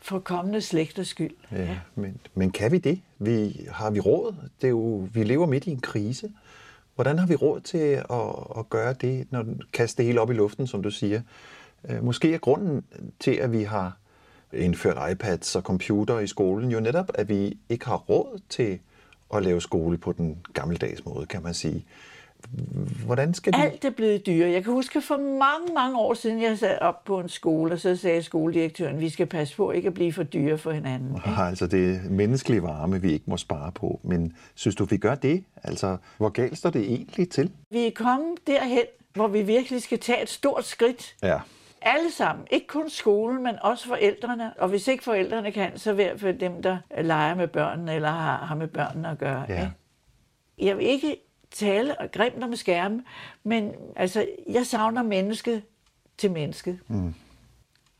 for 0.00 0.18
kommende 0.18 0.60
slægters 0.60 1.08
skyld. 1.08 1.34
Ja, 1.52 1.62
ja. 1.62 1.78
Men, 1.94 2.20
men 2.34 2.50
kan 2.50 2.72
vi 2.72 2.78
det? 2.78 3.00
Vi, 3.18 3.66
har 3.72 3.90
vi 3.90 4.00
råd? 4.00 4.34
Det 4.60 4.66
er 4.66 4.70
jo, 4.70 5.08
vi 5.12 5.24
lever 5.24 5.46
midt 5.46 5.66
i 5.66 5.70
en 5.70 5.80
krise. 5.80 6.30
Hvordan 6.98 7.18
har 7.18 7.26
vi 7.26 7.34
råd 7.34 7.60
til 7.60 7.78
at, 7.78 8.58
at 8.58 8.70
gøre 8.70 8.92
det, 8.92 9.26
når 9.30 9.44
kaste 9.72 9.98
det 9.98 10.06
hele 10.06 10.20
op 10.20 10.30
i 10.30 10.34
luften, 10.34 10.66
som 10.66 10.82
du 10.82 10.90
siger? 10.90 11.20
Øh, 11.90 12.04
måske 12.04 12.34
er 12.34 12.38
grunden 12.38 12.84
til, 13.20 13.30
at 13.30 13.52
vi 13.52 13.62
har 13.62 13.96
indført 14.52 15.10
iPads 15.12 15.56
og 15.56 15.62
computer 15.62 16.18
i 16.18 16.26
skolen, 16.26 16.70
jo 16.70 16.80
netop, 16.80 17.10
at 17.14 17.28
vi 17.28 17.58
ikke 17.68 17.86
har 17.86 17.96
råd 17.96 18.40
til 18.48 18.78
at 19.34 19.42
lave 19.42 19.60
skole 19.60 19.98
på 19.98 20.12
den 20.12 20.38
gammeldags 20.54 21.04
måde, 21.04 21.26
kan 21.26 21.42
man 21.42 21.54
sige. 21.54 21.86
Hvordan 23.04 23.34
skal 23.34 23.52
vi... 23.52 23.58
Alt 23.62 23.84
er 23.84 23.90
blevet 23.90 24.26
dyrere. 24.26 24.50
Jeg 24.50 24.64
kan 24.64 24.72
huske 24.72 25.00
for 25.00 25.16
mange, 25.16 25.74
mange 25.74 25.98
år 25.98 26.14
siden, 26.14 26.42
jeg 26.42 26.58
sad 26.58 26.78
op 26.80 27.04
på 27.04 27.20
en 27.20 27.28
skole, 27.28 27.72
og 27.72 27.78
så 27.78 27.96
sagde 27.96 28.22
skoledirektøren, 28.22 29.00
vi 29.00 29.08
skal 29.08 29.26
passe 29.26 29.56
på 29.56 29.70
ikke 29.70 29.86
at 29.86 29.94
blive 29.94 30.12
for 30.12 30.22
dyre 30.22 30.58
for 30.58 30.70
hinanden. 30.70 31.16
Ikke? 31.16 31.40
Altså 31.40 31.66
det 31.66 31.94
er 31.94 32.10
menneskelige 32.10 32.62
varme, 32.62 33.02
vi 33.02 33.12
ikke 33.12 33.24
må 33.28 33.36
spare 33.36 33.72
på. 33.72 34.00
Men 34.02 34.36
synes 34.54 34.76
du, 34.76 34.84
vi 34.84 34.96
gør 34.96 35.14
det? 35.14 35.44
Altså, 35.62 35.96
hvor 36.16 36.28
galt 36.28 36.58
står 36.58 36.70
det 36.70 36.82
egentlig 36.82 37.30
til? 37.30 37.52
Vi 37.70 37.86
er 37.86 37.90
kommet 37.94 38.38
derhen, 38.46 38.82
hvor 39.14 39.28
vi 39.28 39.42
virkelig 39.42 39.82
skal 39.82 39.98
tage 39.98 40.22
et 40.22 40.28
stort 40.28 40.64
skridt. 40.64 41.16
Ja. 41.22 41.38
Alle 41.82 42.10
sammen. 42.10 42.46
Ikke 42.50 42.66
kun 42.66 42.90
skolen, 42.90 43.42
men 43.42 43.54
også 43.60 43.86
forældrene. 43.86 44.52
Og 44.58 44.68
hvis 44.68 44.88
ikke 44.88 45.04
forældrene 45.04 45.52
kan, 45.52 45.78
så 45.78 45.90
i 45.90 45.94
hvert 45.94 46.20
fald 46.20 46.38
dem, 46.38 46.62
der 46.62 46.78
leger 47.00 47.34
med 47.34 47.48
børnene, 47.48 47.94
eller 47.94 48.10
har, 48.10 48.36
har 48.36 48.54
med 48.54 48.68
børnene 48.68 49.08
at 49.08 49.18
gøre. 49.18 49.44
Ja. 49.48 49.54
Ikke? 49.54 49.72
Jeg 50.58 50.78
vil 50.78 50.86
ikke 50.86 51.16
tale 51.50 52.00
og 52.00 52.10
grimt 52.10 52.44
om 52.44 52.56
skærme, 52.56 53.04
men 53.44 53.72
altså, 53.96 54.26
jeg 54.48 54.66
savner 54.66 55.02
mennesket 55.02 55.62
til 56.18 56.30
mennesket. 56.30 56.78
Mm. 56.88 57.14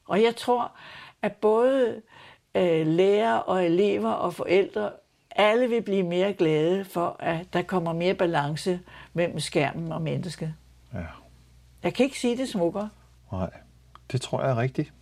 Og 0.04 0.22
jeg 0.22 0.36
tror, 0.36 0.72
at 1.22 1.32
både 1.32 2.02
øh, 2.54 2.86
lærere 2.86 3.42
og 3.42 3.66
elever 3.66 4.10
og 4.10 4.34
forældre, 4.34 4.90
alle 5.30 5.68
vil 5.68 5.82
blive 5.82 6.02
mere 6.02 6.32
glade 6.32 6.84
for, 6.84 7.16
at 7.18 7.52
der 7.52 7.62
kommer 7.62 7.92
mere 7.92 8.14
balance 8.14 8.80
mellem 9.12 9.40
skærmen 9.40 9.92
og 9.92 10.02
mennesket. 10.02 10.54
Ja. 10.94 10.98
Jeg 11.82 11.94
kan 11.94 12.04
ikke 12.04 12.20
sige 12.20 12.36
det 12.36 12.48
smukkere. 12.48 12.88
Nej, 13.32 13.50
det 14.12 14.20
tror 14.20 14.40
jeg 14.42 14.50
er 14.50 14.56
rigtigt. 14.56 14.92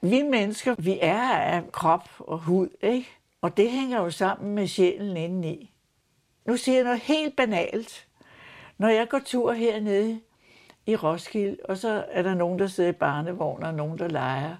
Vi 0.00 0.22
mennesker, 0.22 0.74
vi 0.78 0.98
er 1.02 1.30
af 1.30 1.72
krop 1.72 2.08
og 2.18 2.38
hud, 2.38 2.68
ikke? 2.82 3.08
Og 3.42 3.56
det 3.56 3.70
hænger 3.70 4.00
jo 4.00 4.10
sammen 4.10 4.54
med 4.54 4.66
sjælen 4.66 5.16
indeni. 5.16 5.73
Nu 6.46 6.56
siger 6.56 6.76
jeg 6.76 6.84
noget 6.84 7.00
helt 7.00 7.36
banalt. 7.36 8.06
Når 8.78 8.88
jeg 8.88 9.08
går 9.08 9.20
tur 9.24 9.52
hernede 9.52 10.20
i 10.86 10.96
Roskilde, 10.96 11.56
og 11.64 11.78
så 11.78 12.04
er 12.10 12.22
der 12.22 12.34
nogen, 12.34 12.58
der 12.58 12.66
sidder 12.66 12.90
i 12.90 12.92
barnevogn, 12.92 13.62
og 13.62 13.74
nogen, 13.74 13.98
der 13.98 14.08
leger. 14.08 14.56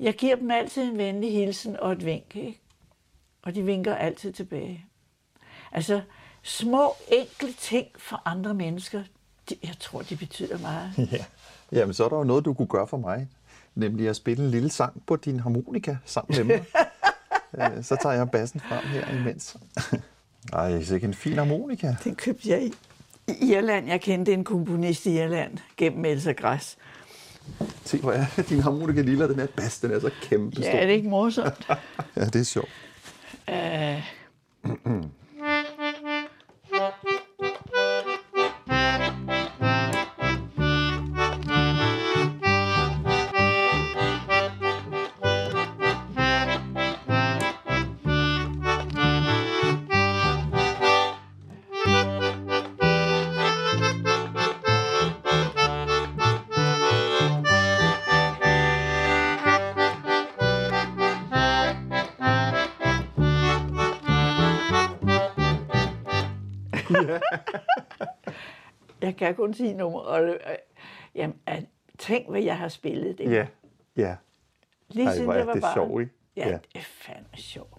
Jeg 0.00 0.14
giver 0.14 0.36
dem 0.36 0.50
altid 0.50 0.82
en 0.82 0.98
venlig 0.98 1.32
hilsen 1.32 1.76
og 1.80 1.92
et 1.92 2.04
vink, 2.04 2.36
ikke? 2.36 2.60
Og 3.42 3.54
de 3.54 3.62
vinker 3.62 3.94
altid 3.94 4.32
tilbage. 4.32 4.84
Altså, 5.72 6.00
små, 6.42 6.94
enkle 7.08 7.52
ting 7.52 7.86
for 7.96 8.22
andre 8.24 8.54
mennesker, 8.54 9.02
de, 9.48 9.56
jeg 9.62 9.74
tror, 9.80 10.02
de 10.02 10.16
betyder 10.16 10.58
meget. 10.58 10.92
Ja. 11.12 11.24
Jamen, 11.72 11.94
så 11.94 12.04
er 12.04 12.08
der 12.08 12.16
jo 12.16 12.24
noget, 12.24 12.44
du 12.44 12.54
kunne 12.54 12.68
gøre 12.68 12.86
for 12.86 12.96
mig. 12.96 13.28
Nemlig 13.74 14.08
at 14.08 14.16
spille 14.16 14.44
en 14.44 14.50
lille 14.50 14.70
sang 14.70 15.02
på 15.06 15.16
din 15.16 15.40
harmonika 15.40 15.96
sammen 16.04 16.36
med 16.36 16.56
mig. 16.56 16.64
Øh, 17.54 17.84
så 17.84 17.96
tager 18.02 18.14
jeg 18.14 18.30
bassen 18.30 18.60
frem 18.60 18.84
her 18.84 19.20
imens. 19.20 19.56
Ej, 20.52 20.82
så 20.82 20.94
en 20.94 21.14
fin 21.14 21.32
harmonika. 21.32 21.94
Den 22.04 22.14
købte 22.14 22.50
jeg 22.50 22.62
i 22.62 22.72
Irland. 23.40 23.88
Jeg 23.88 24.00
kendte 24.00 24.32
en 24.32 24.44
komponist 24.44 25.06
i 25.06 25.18
Irland 25.18 25.58
gennem 25.76 26.04
Elsa 26.04 26.32
Græs. 26.32 26.76
Se, 27.84 27.98
hvor 27.98 28.12
er 28.12 28.26
din 28.48 28.60
harmonika 28.60 29.00
lille, 29.00 29.28
den 29.28 29.38
her 29.38 29.46
bas, 29.56 29.80
den 29.80 29.90
er 29.90 30.00
så 30.00 30.10
kæmpe. 30.22 30.60
Ja, 30.60 30.78
er 30.78 30.86
det 30.86 30.92
ikke 30.92 31.08
morsomt? 31.08 31.68
ja, 32.16 32.24
det 32.24 32.36
er 32.36 32.44
sjovt. 32.44 32.70
Uh... 33.48 35.04
kan 69.18 69.34
kun 69.34 69.54
sige 69.54 69.74
nummer. 69.74 69.98
Og, 70.00 70.22
øh, 70.24 70.34
jamen, 71.14 71.36
at, 71.46 71.64
tænk, 71.98 72.30
hvad 72.30 72.42
jeg 72.42 72.58
har 72.58 72.68
spillet 72.68 73.18
det. 73.18 73.32
Ja, 73.32 73.46
ja. 73.96 74.16
Lige 74.88 75.06
Ej, 75.06 75.14
siden 75.14 75.32
jeg 75.32 75.46
var 75.46 75.52
det 75.52 75.62
barn. 75.62 75.74
sjovt, 75.74 76.00
ikke? 76.00 76.12
Ja, 76.36 76.48
Ja. 76.48 76.52
det 76.52 76.60
er 76.74 76.80
fandme 77.06 77.36
sjovt. 77.36 77.78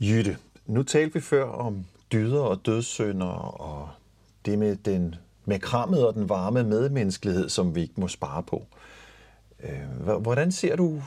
Jytte, 0.00 0.36
nu 0.66 0.82
talte 0.82 1.14
vi 1.14 1.20
før 1.20 1.44
om 1.44 1.84
dyder 2.12 2.40
og 2.42 2.66
dødssynder 2.66 3.26
og 3.60 3.88
det 4.46 4.58
med 4.58 4.76
den 4.76 5.14
med 5.44 5.58
krammet 5.58 6.06
og 6.06 6.14
den 6.14 6.28
varme 6.28 6.64
medmenneskelighed, 6.64 7.48
som 7.48 7.74
vi 7.74 7.80
ikke 7.82 8.00
må 8.00 8.08
spare 8.08 8.42
på. 8.42 8.66
Øh, 9.62 10.16
Hvordan 10.20 10.52
ser 10.52 10.76
du 10.76 11.02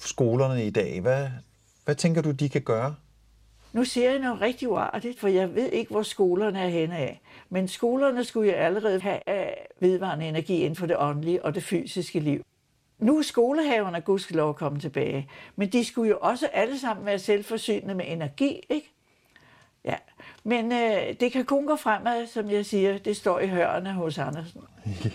skolerne 0.00 0.66
i 0.66 0.70
dag? 0.70 1.00
Hvad, 1.00 1.28
hvad 1.84 1.94
tænker 1.94 2.22
du, 2.22 2.30
de 2.30 2.48
kan 2.48 2.62
gøre? 2.62 2.94
Nu 3.74 3.84
siger 3.84 4.10
jeg 4.10 4.18
noget 4.18 4.40
rigtig 4.40 4.68
uartigt, 4.68 5.20
for 5.20 5.28
jeg 5.28 5.54
ved 5.54 5.68
ikke, 5.68 5.90
hvor 5.90 6.02
skolerne 6.02 6.60
er 6.60 6.68
henne 6.68 6.96
af. 6.96 7.20
Men 7.50 7.68
skolerne 7.68 8.24
skulle 8.24 8.50
jo 8.50 8.56
allerede 8.56 9.00
have 9.00 9.20
øh, 9.28 9.46
vedvarende 9.80 10.28
energi 10.28 10.60
inden 10.60 10.76
for 10.76 10.86
det 10.86 10.96
åndelige 10.98 11.44
og 11.44 11.54
det 11.54 11.62
fysiske 11.62 12.20
liv. 12.20 12.42
Nu 12.98 13.18
er 13.18 13.22
skolehaverne 13.22 14.00
gudskelov 14.00 14.54
kommet 14.54 14.82
tilbage, 14.82 15.30
men 15.56 15.68
de 15.68 15.84
skulle 15.84 16.10
jo 16.10 16.18
også 16.20 16.46
alle 16.52 16.78
sammen 16.78 17.06
være 17.06 17.18
selvforsynende 17.18 17.94
med 17.94 18.04
energi, 18.08 18.60
ikke? 18.68 18.92
Ja, 19.84 19.96
men 20.44 20.72
øh, 20.72 21.14
det 21.20 21.32
kan 21.32 21.44
kun 21.44 21.66
gå 21.66 21.76
fremad, 21.76 22.26
som 22.26 22.50
jeg 22.50 22.66
siger. 22.66 22.98
Det 22.98 23.16
står 23.16 23.40
i 23.40 23.48
hørene 23.48 23.92
hos 23.92 24.18
Andersen. 24.18 24.60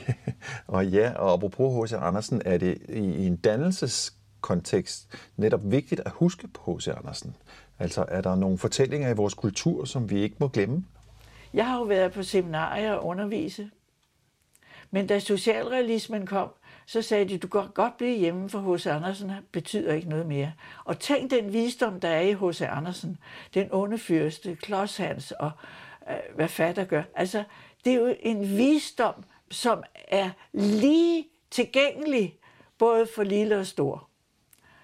og 0.67 0.87
ja, 0.87 1.13
og 1.15 1.33
apropos 1.33 1.91
H.C. 1.91 1.93
Andersen, 1.93 2.41
er 2.45 2.57
det 2.57 2.77
i 2.89 3.25
en 3.25 3.35
dannelseskontekst 3.35 5.17
netop 5.37 5.61
vigtigt 5.63 6.01
at 6.05 6.11
huske 6.11 6.47
på 6.47 6.75
H.C. 6.77 6.87
Andersen. 6.87 7.35
Altså, 7.79 8.05
er 8.07 8.21
der 8.21 8.35
nogle 8.35 8.57
fortællinger 8.57 9.09
i 9.09 9.15
vores 9.15 9.33
kultur, 9.33 9.85
som 9.85 10.09
vi 10.09 10.21
ikke 10.21 10.35
må 10.39 10.47
glemme? 10.47 10.85
Jeg 11.53 11.67
har 11.67 11.77
jo 11.77 11.83
været 11.83 12.11
på 12.11 12.23
seminarier 12.23 12.93
og 12.93 13.05
undervise. 13.05 13.69
Men 14.91 15.07
da 15.07 15.19
socialrealismen 15.19 16.25
kom, 16.25 16.49
så 16.85 17.01
sagde 17.01 17.29
de, 17.29 17.37
du 17.37 17.47
kan 17.47 17.67
godt 17.73 17.97
blive 17.97 18.17
hjemme, 18.17 18.49
for 18.49 18.75
H.C. 18.75 18.87
Andersen 18.87 19.31
betyder 19.51 19.93
ikke 19.93 20.09
noget 20.09 20.25
mere. 20.25 20.53
Og 20.85 20.99
tænk 20.99 21.31
den 21.31 21.53
visdom, 21.53 21.99
der 21.99 22.09
er 22.09 22.21
i 22.21 22.33
H.C. 22.33 22.61
Andersen. 22.61 23.17
Den 23.53 23.67
onde 23.71 23.97
fyrste, 23.97 24.55
Klods 24.55 24.97
Hans 24.97 25.31
og 25.31 25.51
øh, 26.09 26.35
hvad 26.35 26.47
fatter 26.47 26.85
gør. 26.85 27.03
Altså, 27.15 27.43
det 27.85 27.93
er 27.93 27.97
jo 27.97 28.15
en 28.19 28.57
visdom, 28.57 29.23
som 29.51 29.83
er 30.07 30.29
lige 30.53 31.27
tilgængelig, 31.51 32.35
både 32.77 33.07
for 33.15 33.23
lille 33.23 33.59
og 33.59 33.65
stor. 33.65 34.07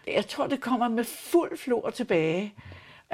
Jeg 0.08 0.28
tror, 0.28 0.48
det 0.48 0.62
kommer 0.62 0.88
med 0.88 1.04
fuld 1.04 1.58
flor 1.58 1.90
tilbage, 1.90 2.54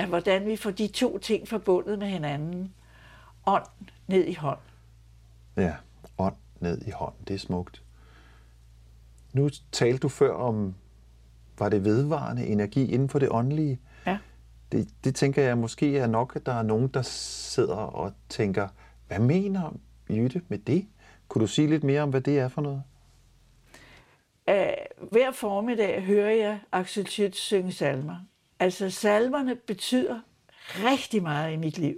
af 0.02 0.08
hvordan 0.08 0.46
vi 0.46 0.56
får 0.56 0.72
de 0.72 0.88
to 0.88 1.18
ting 1.18 1.48
forbundet 1.48 2.00
med 2.00 2.08
hinanden. 2.08 2.74
Ånd 3.46 3.66
ned 4.08 4.26
i 4.26 4.34
hånd. 4.34 4.60
Ja, 5.58 5.76
ånd 6.18 6.36
ned 6.60 6.82
i 6.88 6.92
hånd. 6.92 7.14
Det 7.28 7.34
er 7.34 7.40
smukt. 7.40 7.84
Nu 9.34 9.50
talte 9.72 10.00
du 10.00 10.10
før 10.10 10.34
om, 10.34 10.76
var 11.60 11.70
det 11.70 11.86
vedvarende 11.86 12.48
energi 12.48 12.92
inden 12.94 13.10
for 13.10 13.20
det 13.20 13.30
åndelige? 13.32 13.80
Ja. 14.06 14.18
Det, 14.72 14.90
det 15.04 15.16
tænker 15.16 15.42
jeg 15.42 15.58
måske 15.58 15.98
er 15.98 16.08
nok, 16.08 16.36
at 16.36 16.46
der 16.46 16.54
er 16.54 16.64
nogen, 16.64 16.88
der 16.88 17.02
sidder 17.02 17.76
og 17.76 18.14
tænker, 18.30 18.68
hvad 19.08 19.20
mener 19.20 19.72
Jytte 20.10 20.42
med 20.48 20.58
det? 20.58 20.88
Kunne 21.28 21.42
du 21.42 21.48
sige 21.48 21.68
lidt 21.68 21.84
mere 21.84 22.02
om, 22.02 22.10
hvad 22.10 22.22
det 22.22 22.40
er 22.40 22.48
for 22.48 22.62
noget? 22.62 22.84
Uh, 24.48 25.10
hver 25.12 25.32
formiddag 25.32 26.04
hører 26.04 26.32
jeg 26.32 26.60
Axel 26.72 27.08
Schütz 27.08 27.34
synge 27.34 27.72
salmer. 27.72 28.16
Altså 28.62 28.90
salmerne 28.90 29.56
betyder 29.56 30.20
rigtig 30.76 31.24
meget 31.24 31.54
i 31.54 31.56
mit 31.56 31.78
liv. 31.78 31.96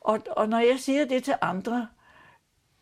Og, 0.00 0.18
og 0.36 0.48
når 0.48 0.58
jeg 0.58 0.78
siger 0.78 1.04
det 1.04 1.24
til 1.24 1.34
andre, 1.40 1.88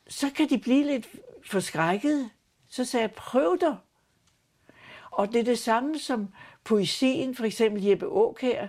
så 0.08 0.30
kan 0.30 0.48
de 0.48 0.58
blive 0.58 0.84
lidt 0.84 1.08
forskrækket. 1.46 2.30
Så 2.68 2.84
sagde 2.84 3.02
jeg, 3.02 3.12
prøv 3.12 3.58
dig. 3.60 3.76
Og 5.10 5.32
det 5.32 5.40
er 5.40 5.44
det 5.44 5.58
samme 5.58 5.98
som 5.98 6.28
poesien, 6.64 7.34
for 7.34 7.44
eksempel 7.44 7.82
Jeppe 7.82 8.06
Aukær. 8.06 8.66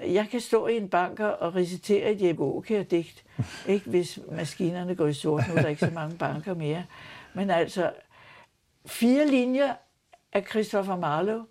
Jeg 0.00 0.28
kan 0.28 0.40
stå 0.40 0.66
i 0.66 0.76
en 0.76 0.88
banker 0.88 1.26
og 1.26 1.54
recitere 1.54 2.12
et 2.12 2.22
Jeppe 2.22 2.42
Aukær-digt, 2.42 3.24
ikke 3.68 3.90
hvis 3.90 4.18
maskinerne 4.30 4.94
går 4.94 5.06
i 5.06 5.14
sort. 5.14 5.44
Nu 5.48 5.54
er 5.54 5.62
der 5.62 5.68
ikke 5.68 5.86
så 5.86 5.92
mange 5.94 6.18
banker 6.18 6.54
mere. 6.54 6.86
Men 7.34 7.50
altså, 7.50 7.92
fire 8.86 9.26
linjer 9.26 9.74
af 10.32 10.46
Christopher 10.50 10.96
Marlowe. 10.96 11.46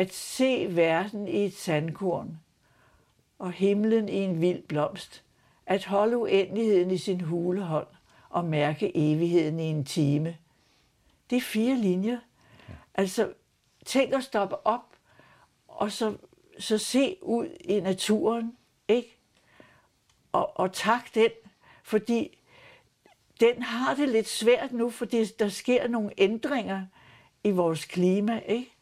At 0.00 0.14
se 0.14 0.76
verden 0.76 1.28
i 1.28 1.44
et 1.44 1.54
sandkorn, 1.54 2.40
og 3.38 3.52
himlen 3.52 4.08
i 4.08 4.16
en 4.16 4.40
vild 4.40 4.62
blomst. 4.62 5.24
At 5.66 5.84
holde 5.84 6.18
uendeligheden 6.18 6.90
i 6.90 6.98
sin 6.98 7.20
hulehånd, 7.20 7.86
og 8.30 8.44
mærke 8.44 8.96
evigheden 8.96 9.60
i 9.60 9.62
en 9.62 9.84
time. 9.84 10.36
Det 11.30 11.36
er 11.36 11.40
fire 11.40 11.76
linjer. 11.76 12.18
Altså, 12.94 13.32
tænk 13.86 14.12
at 14.12 14.24
stoppe 14.24 14.66
op, 14.66 14.96
og 15.68 15.92
så, 15.92 16.16
så 16.58 16.78
se 16.78 17.16
ud 17.22 17.48
i 17.60 17.80
naturen, 17.80 18.56
ikke? 18.88 19.18
Og, 20.32 20.58
og 20.60 20.72
tak 20.72 21.14
den, 21.14 21.30
fordi 21.82 22.38
den 23.40 23.62
har 23.62 23.94
det 23.94 24.08
lidt 24.08 24.28
svært 24.28 24.72
nu, 24.72 24.90
fordi 24.90 25.24
der 25.24 25.48
sker 25.48 25.88
nogle 25.88 26.10
ændringer 26.18 26.86
i 27.44 27.50
vores 27.50 27.84
klima, 27.84 28.38
ikke? 28.38 28.72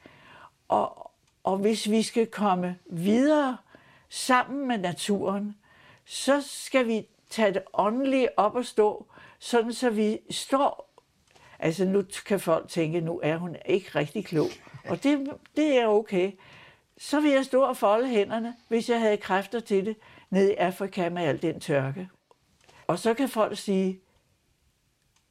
Og, 0.68 1.07
og 1.48 1.56
hvis 1.58 1.90
vi 1.90 2.02
skal 2.02 2.26
komme 2.26 2.78
videre 2.86 3.56
sammen 4.08 4.68
med 4.68 4.78
naturen, 4.78 5.56
så 6.04 6.42
skal 6.46 6.86
vi 6.86 7.06
tage 7.30 7.54
det 7.54 7.62
åndelige 7.74 8.38
op 8.38 8.54
og 8.54 8.64
stå, 8.64 9.06
sådan 9.38 9.72
så 9.72 9.90
vi 9.90 10.18
står 10.30 10.88
Altså 11.58 11.84
nu 11.84 12.04
kan 12.26 12.40
folk 12.40 12.68
tænke, 12.68 13.00
nu 13.00 13.20
er 13.22 13.36
hun 13.36 13.56
ikke 13.66 13.90
rigtig 13.94 14.24
klog. 14.24 14.46
Og 14.88 15.02
det, 15.02 15.30
det 15.56 15.78
er 15.78 15.86
okay. 15.86 16.32
Så 16.98 17.20
vil 17.20 17.30
jeg 17.30 17.44
stå 17.44 17.62
og 17.62 17.76
folde 17.76 18.08
hænderne, 18.08 18.54
hvis 18.68 18.90
jeg 18.90 19.00
havde 19.00 19.16
kræfter 19.16 19.60
til 19.60 19.86
det, 19.86 19.96
nede 20.30 20.52
i 20.52 20.56
Afrika 20.56 21.08
med 21.08 21.22
al 21.22 21.42
den 21.42 21.60
tørke. 21.60 22.08
Og 22.86 22.98
så 22.98 23.14
kan 23.14 23.28
folk 23.28 23.58
sige, 23.58 24.00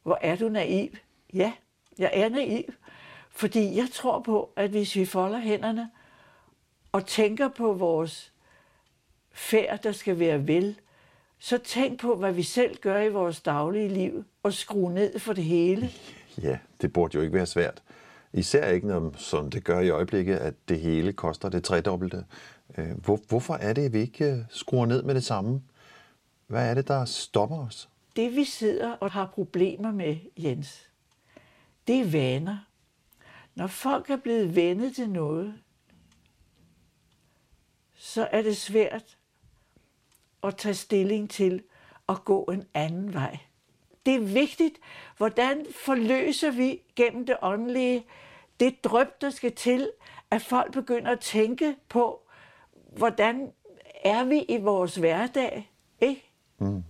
hvor 0.02 0.18
er 0.20 0.36
du 0.36 0.48
naiv? 0.48 0.90
Ja, 1.34 1.52
jeg 1.98 2.10
er 2.14 2.28
naiv. 2.28 2.64
Fordi 3.30 3.76
jeg 3.76 3.88
tror 3.92 4.20
på, 4.20 4.52
at 4.56 4.70
hvis 4.70 4.96
vi 4.96 5.04
folder 5.04 5.38
hænderne 5.38 5.90
og 6.92 7.06
tænker 7.06 7.48
på 7.48 7.72
vores 7.72 8.32
færd, 9.32 9.82
der 9.82 9.92
skal 9.92 10.18
være 10.18 10.46
vel, 10.46 10.80
så 11.38 11.58
tænk 11.58 12.00
på, 12.00 12.16
hvad 12.16 12.32
vi 12.32 12.42
selv 12.42 12.76
gør 12.76 13.00
i 13.00 13.08
vores 13.08 13.40
daglige 13.40 13.88
liv, 13.88 14.24
og 14.42 14.52
skrue 14.52 14.92
ned 14.94 15.18
for 15.18 15.32
det 15.32 15.44
hele. 15.44 15.90
Ja, 16.42 16.58
det 16.80 16.92
burde 16.92 17.14
jo 17.14 17.20
ikke 17.22 17.34
være 17.34 17.46
svært. 17.46 17.82
Især 18.32 18.68
ikke, 18.68 18.86
når, 18.86 19.12
som 19.16 19.50
det 19.50 19.64
gør 19.64 19.80
i 19.80 19.90
øjeblikket, 19.90 20.36
at 20.36 20.54
det 20.68 20.80
hele 20.80 21.12
koster 21.12 21.48
det 21.48 21.64
tredobbelte. 21.64 22.24
Øh, 22.78 23.04
Hvor, 23.04 23.20
hvorfor 23.28 23.54
er 23.54 23.72
det, 23.72 23.84
at 23.84 23.92
vi 23.92 23.98
ikke 23.98 24.32
øh, 24.32 24.38
skruer 24.50 24.86
ned 24.86 25.02
med 25.02 25.14
det 25.14 25.24
samme? 25.24 25.62
Hvad 26.46 26.70
er 26.70 26.74
det, 26.74 26.88
der 26.88 27.04
stopper 27.04 27.58
os? 27.66 27.88
det, 28.16 28.36
vi 28.36 28.44
sidder 28.44 28.92
og 28.92 29.10
har 29.10 29.26
problemer 29.26 29.92
med, 29.92 30.16
Jens, 30.36 30.88
det 31.86 32.00
er 32.00 32.10
vaner. 32.10 32.58
Når 33.54 33.66
folk 33.66 34.10
er 34.10 34.16
blevet 34.16 34.56
vendet 34.56 34.94
til 34.96 35.10
noget, 35.10 35.54
så 38.18 38.28
er 38.32 38.42
det 38.42 38.56
svært 38.56 39.16
at 40.42 40.56
tage 40.56 40.74
stilling 40.74 41.30
til 41.30 41.62
at 42.08 42.24
gå 42.24 42.44
en 42.44 42.64
anden 42.74 43.14
vej. 43.14 43.38
Det 44.06 44.14
er 44.14 44.20
vigtigt, 44.20 44.78
hvordan 45.16 45.66
forløser 45.84 46.50
vi 46.50 46.82
gennem 46.96 47.26
det 47.26 47.36
åndelige 47.42 48.06
det 48.60 48.84
drøb, 48.84 49.08
der 49.20 49.30
skal 49.30 49.54
til, 49.54 49.90
at 50.30 50.42
folk 50.42 50.72
begynder 50.72 51.10
at 51.10 51.20
tænke 51.20 51.76
på, 51.88 52.20
hvordan 52.96 53.52
er 54.04 54.24
vi 54.24 54.42
i 54.42 54.56
vores 54.56 54.96
hverdag, 54.96 55.70
ikke? 56.00 56.32
Mm. 56.58 56.84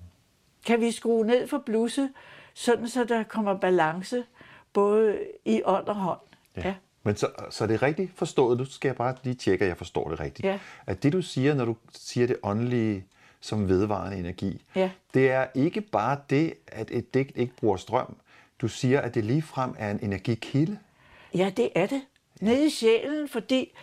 Kan 0.67 0.81
vi 0.81 0.91
skrue 0.91 1.27
ned 1.27 1.49
for 1.49 1.59
blusset, 1.59 2.13
sådan 2.55 2.89
så 2.89 3.05
der 3.05 3.23
kommer 3.23 3.59
balance 3.59 4.25
både 4.73 5.27
i 5.45 5.63
ånd 5.65 5.87
og 5.87 5.95
hånd? 5.95 6.21
Ja. 6.57 6.63
ja. 6.69 6.75
Men 7.03 7.17
så, 7.17 7.27
så 7.51 7.65
er 7.65 7.69
det 7.69 7.83
rigtigt 7.83 8.11
forstået, 8.15 8.59
nu 8.59 8.65
skal 8.65 8.89
jeg 8.89 8.97
bare 8.97 9.15
lige 9.23 9.35
tjekke, 9.35 9.65
at 9.65 9.69
jeg 9.69 9.77
forstår 9.77 10.11
det 10.11 10.21
rigtigt. 10.21 10.47
Ja. 10.47 10.59
At 10.87 11.03
det 11.03 11.13
du 11.13 11.23
siger, 11.23 11.55
når 11.55 11.65
du 11.65 11.77
siger 11.95 12.27
det 12.27 12.37
åndelige 12.43 13.05
som 13.41 13.69
vedvarende 13.69 14.17
energi, 14.19 14.65
Ja. 14.77 14.91
det 15.15 15.31
er 15.31 15.47
ikke 15.55 15.81
bare 15.81 16.19
det, 16.31 16.55
at 16.67 16.89
et 16.91 17.15
digt 17.15 17.33
ikke 17.37 17.53
bruger 17.57 17.77
strøm. 17.77 18.17
Du 18.61 18.69
siger, 18.69 19.01
at 19.01 19.15
det 19.15 19.25
ligefrem 19.25 19.75
er 19.79 19.91
en 19.91 19.99
energikilde. 20.03 20.79
Ja, 21.35 21.51
det 21.57 21.69
er 21.75 21.87
det. 21.87 22.01
Ned 22.41 22.67
i 22.67 22.71
sjælen, 22.71 23.29
fordi 23.29 23.75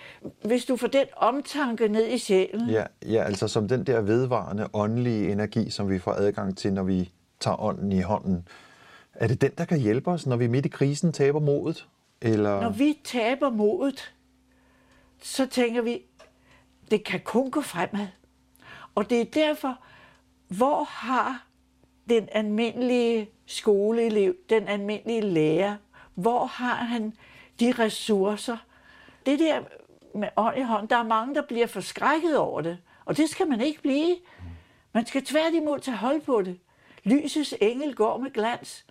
hvis 0.43 0.65
du 0.65 0.75
får 0.77 0.87
den 0.87 1.05
omtanke 1.17 1.87
ned 1.87 2.07
i 2.07 2.17
sjælen, 2.17 2.69
Ja, 2.69 2.83
ja, 3.05 3.23
altså 3.23 3.47
som 3.47 3.67
den 3.67 3.83
der 3.83 4.01
vedvarende 4.01 4.67
åndelige 4.73 5.31
energi, 5.31 5.69
som 5.69 5.89
vi 5.89 5.99
får 5.99 6.11
adgang 6.11 6.57
til, 6.57 6.73
når 6.73 6.83
vi 6.83 7.11
tager 7.39 7.61
ånden 7.61 7.91
i 7.91 8.01
hånden. 8.01 8.47
Er 9.13 9.27
det 9.27 9.41
den, 9.41 9.51
der 9.57 9.65
kan 9.65 9.79
hjælpe 9.79 10.11
os, 10.11 10.25
når 10.25 10.35
vi 10.35 10.47
midt 10.47 10.65
i 10.65 10.69
krisen 10.69 11.13
taber 11.13 11.39
modet? 11.39 11.87
Eller... 12.25 12.61
når 12.61 12.69
vi 12.69 12.99
taber 13.03 13.49
modet, 13.49 14.13
så 15.21 15.45
tænker 15.45 15.81
vi, 15.81 16.01
det 16.91 17.03
kan 17.03 17.19
kun 17.19 17.51
gå 17.51 17.61
fremad. 17.61 18.07
Og 18.95 19.09
det 19.09 19.21
er 19.21 19.25
derfor, 19.25 19.77
hvor 20.47 20.83
har 20.83 21.45
den 22.09 22.29
almindelige 22.31 23.29
skoleelev, 23.45 24.35
den 24.49 24.67
almindelige 24.67 25.21
lærer, 25.21 25.75
hvor 26.15 26.45
har 26.45 26.75
han 26.75 27.13
de 27.59 27.71
ressourcer? 27.71 28.57
Det 29.25 29.39
der 29.39 29.63
med 30.15 30.27
ånd 30.35 30.57
i 30.57 30.61
hånd, 30.61 30.87
der 30.87 30.95
er 30.95 31.03
mange, 31.03 31.35
der 31.35 31.41
bliver 31.41 31.67
forskrækket 31.67 32.37
over 32.37 32.61
det. 32.61 32.77
Og 33.05 33.17
det 33.17 33.29
skal 33.29 33.47
man 33.47 33.61
ikke 33.61 33.81
blive. 33.81 34.15
Man 34.93 35.05
skal 35.05 35.25
tværtimod 35.25 35.79
tage 35.79 35.97
hold 35.97 36.21
på 36.21 36.41
det. 36.41 36.59
Lysets 37.03 37.55
engel 37.61 37.95
går 37.95 38.17
med 38.17 38.31
glans. 38.31 38.85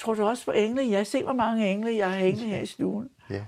Tror 0.00 0.14
du 0.14 0.24
også 0.24 0.44
på 0.44 0.50
engle? 0.50 0.90
Jeg 0.90 1.06
ser, 1.06 1.22
hvor 1.24 1.32
mange 1.32 1.68
engle 1.72 1.96
jeg 1.96 2.10
har 2.10 2.18
hængende 2.18 2.48
her 2.48 2.60
i 2.60 2.66
stuen. 2.66 3.08
Ja. 3.30 3.44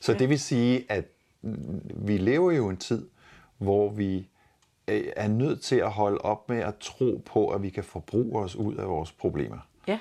Så 0.00 0.14
det 0.14 0.28
vil 0.28 0.40
sige, 0.40 0.84
at 0.88 1.04
vi 1.94 2.16
lever 2.16 2.52
jo 2.52 2.68
en 2.68 2.76
tid, 2.76 3.08
hvor 3.58 3.88
vi 3.90 4.28
øh, 4.88 5.04
er 5.16 5.28
nødt 5.28 5.62
til 5.62 5.76
at 5.76 5.90
holde 5.90 6.18
op 6.18 6.48
med 6.48 6.58
at 6.58 6.74
tro 6.80 7.22
på, 7.26 7.48
at 7.48 7.62
vi 7.62 7.70
kan 7.70 7.84
forbruge 7.84 8.42
os 8.42 8.56
ud 8.56 8.74
af 8.76 8.88
vores 8.88 9.12
problemer. 9.12 9.58
Ja, 9.86 9.98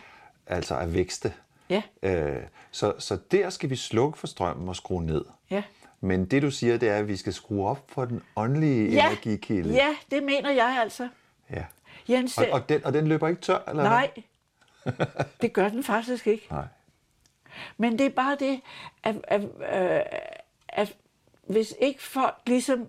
Altså 0.47 0.77
at 0.77 0.93
vækste. 0.93 1.33
ja, 1.69 1.81
Øh, 2.03 2.41
så, 2.71 2.93
så 2.99 3.17
der 3.31 3.49
skal 3.49 3.69
vi 3.69 3.75
slukke 3.75 4.17
for 4.17 4.27
strømmen 4.27 4.69
og 4.69 4.75
skrue 4.75 5.03
ned. 5.05 5.25
ja. 5.49 5.63
Men 6.01 6.25
det 6.25 6.41
du 6.41 6.51
siger, 6.51 6.77
det 6.77 6.89
er, 6.89 6.95
at 6.97 7.07
vi 7.07 7.15
skal 7.15 7.33
skrue 7.33 7.67
op 7.67 7.83
for 7.91 8.05
den 8.05 8.21
åndelige 8.35 8.91
Ja, 8.91 9.07
energikilde. 9.07 9.73
ja, 9.73 9.95
det 10.11 10.23
mener 10.23 10.51
jeg 10.51 10.77
altså. 10.81 11.09
ja. 11.51 11.65
Jens, 12.09 12.37
Og, 12.37 12.45
og, 12.51 12.69
den, 12.69 12.85
og 12.85 12.93
den 12.93 13.07
løber 13.07 13.27
ikke 13.27 13.41
tør, 13.41 13.57
eller 13.69 13.83
nej, 13.83 14.11
det 15.41 15.53
gør 15.53 15.69
den 15.69 15.83
faktisk 15.83 16.27
ikke. 16.27 16.47
Nej. 16.51 16.67
Men 17.77 17.99
det 17.99 18.05
er 18.05 18.09
bare 18.09 18.37
det, 18.39 18.61
at, 19.03 19.15
at, 19.27 19.41
øh, 19.43 20.01
at 20.69 20.95
hvis 21.47 21.73
ikke 21.79 22.03
folk 22.03 22.35
ligesom 22.47 22.87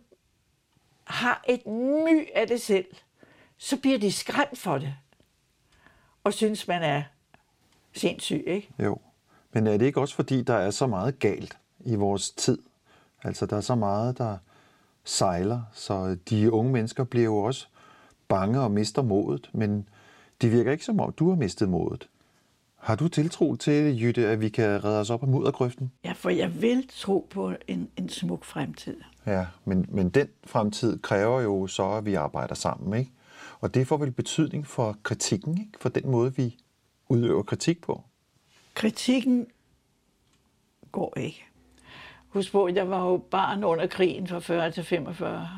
har 1.04 1.44
et 1.48 1.66
my 1.66 2.28
af 2.34 2.46
det 2.46 2.60
selv, 2.60 2.86
så 3.56 3.76
bliver 3.76 3.98
de 3.98 4.12
skræmt 4.12 4.58
for 4.58 4.78
det. 4.78 4.94
Og 6.24 6.34
synes, 6.34 6.68
man 6.68 6.82
er 6.82 7.02
sindssyg, 7.92 8.44
ikke? 8.46 8.70
Jo. 8.78 8.98
Men 9.52 9.66
er 9.66 9.76
det 9.76 9.86
ikke 9.86 10.00
også 10.00 10.14
fordi, 10.14 10.42
der 10.42 10.54
er 10.54 10.70
så 10.70 10.86
meget 10.86 11.18
galt 11.18 11.58
i 11.80 11.94
vores 11.94 12.30
tid? 12.30 12.58
Altså, 13.22 13.46
der 13.46 13.56
er 13.56 13.60
så 13.60 13.74
meget, 13.74 14.18
der 14.18 14.38
sejler, 15.04 15.62
så 15.72 16.16
de 16.30 16.52
unge 16.52 16.72
mennesker 16.72 17.04
bliver 17.04 17.24
jo 17.24 17.38
også 17.38 17.66
bange 18.28 18.60
og 18.60 18.70
mister 18.70 19.02
modet, 19.02 19.50
men 19.52 19.88
det 20.40 20.52
virker 20.52 20.72
ikke 20.72 20.84
som 20.84 21.00
om, 21.00 21.12
du 21.12 21.28
har 21.28 21.36
mistet 21.36 21.68
modet. 21.68 22.08
Har 22.76 22.96
du 22.96 23.08
tiltro 23.08 23.56
til, 23.56 24.02
Jytte, 24.02 24.26
at 24.26 24.40
vi 24.40 24.48
kan 24.48 24.84
redde 24.84 25.00
os 25.00 25.10
op 25.10 25.22
af 25.22 25.28
muddergrøften? 25.28 25.92
Ja, 26.04 26.12
for 26.12 26.30
jeg 26.30 26.62
vil 26.62 26.88
tro 26.88 27.26
på 27.30 27.52
en, 27.68 27.88
en 27.96 28.08
smuk 28.08 28.44
fremtid. 28.44 28.96
Ja, 29.26 29.46
men, 29.64 29.86
men 29.88 30.08
den 30.08 30.28
fremtid 30.44 30.98
kræver 30.98 31.40
jo 31.40 31.66
så, 31.66 31.90
at 31.90 32.04
vi 32.04 32.14
arbejder 32.14 32.54
sammen, 32.54 32.98
ikke? 32.98 33.12
Og 33.60 33.74
det 33.74 33.86
får 33.86 33.96
vel 33.96 34.10
betydning 34.10 34.66
for 34.66 34.96
kritikken, 35.02 35.58
ikke? 35.58 35.78
For 35.80 35.88
den 35.88 36.10
måde, 36.10 36.36
vi 36.36 36.56
udøver 37.08 37.42
kritik 37.42 37.80
på. 37.80 38.02
Kritikken 38.74 39.46
går 40.92 41.12
ikke. 41.16 41.44
Husk 42.28 42.52
på, 42.52 42.68
jeg 42.68 42.90
var 42.90 43.04
jo 43.04 43.16
barn 43.16 43.64
under 43.64 43.86
krigen 43.86 44.26
fra 44.26 44.38
40 44.38 44.70
til 44.70 44.84
45. 44.84 45.48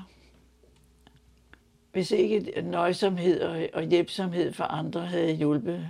Hvis 1.93 2.11
ikke 2.11 2.63
nøjsomhed 2.63 3.41
og, 3.41 3.69
og 3.75 3.83
hjælpsomhed 3.83 4.53
for 4.53 4.65
andre 4.65 5.01
havde 5.01 5.33
hjulpet, 5.33 5.89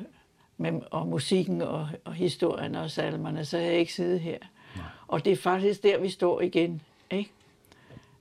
med, 0.57 0.73
og 0.91 1.07
musikken 1.07 1.63
og, 1.63 1.89
og 2.05 2.15
historien 2.15 2.75
og 2.75 2.91
salmerne, 2.91 3.45
så 3.45 3.57
havde 3.59 3.71
jeg 3.71 3.79
ikke 3.81 3.93
siddet 3.95 4.21
her. 4.21 4.39
Nej. 4.77 4.85
Og 5.09 5.25
det 5.25 5.33
er 5.33 5.37
faktisk 5.37 5.83
der, 5.83 5.99
vi 6.01 6.09
står 6.09 6.41
igen. 6.41 6.83
Ikke? 7.11 7.31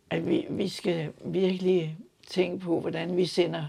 At 0.10 0.28
vi, 0.30 0.46
vi 0.50 0.68
skal 0.68 1.10
virkelig 1.26 1.98
tænke 2.28 2.58
på, 2.66 2.80
hvordan 2.80 3.18
vi 3.18 3.26
sender 3.26 3.66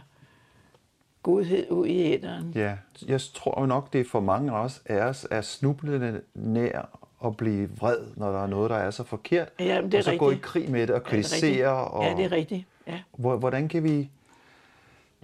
godhed 1.23 1.70
ud 1.70 1.87
i 1.87 2.12
æderen. 2.12 2.53
Ja, 2.55 2.75
jeg 3.09 3.20
tror 3.20 3.66
nok, 3.66 3.92
det 3.92 4.01
er 4.01 4.05
for 4.05 4.20
mange 4.20 4.53
af 4.53 4.57
os, 4.57 4.83
af 4.87 5.01
os 5.05 5.27
er 5.31 5.40
snublende 5.40 6.20
nær 6.35 6.99
at 7.25 7.37
blive 7.37 7.68
vred, 7.81 7.99
når 8.16 8.33
der 8.33 8.42
er 8.42 8.46
noget, 8.46 8.70
der 8.70 8.77
er 8.77 8.90
så 8.90 9.05
forkert. 9.05 9.49
Ja, 9.59 9.81
det 9.83 9.94
er 9.94 9.99
og 9.99 10.05
så 10.05 10.16
gå 10.16 10.27
i 10.27 10.29
rigtigt. 10.29 10.42
krig 10.46 10.70
med 10.70 10.81
det 10.87 10.90
og 10.90 10.96
Er 10.96 11.03
det 11.03 11.12
rigtigt? 11.12 11.31
kritisere. 11.31 11.68
og 11.88 12.05
Ja, 12.05 12.16
det 12.16 12.25
er 12.25 12.33
rigtigt. 12.33 12.64
Ja. 12.90 13.00
Hvor- 13.18 13.37
Hvordan 13.37 13.68
kan 13.68 13.85
vi... 13.85 14.11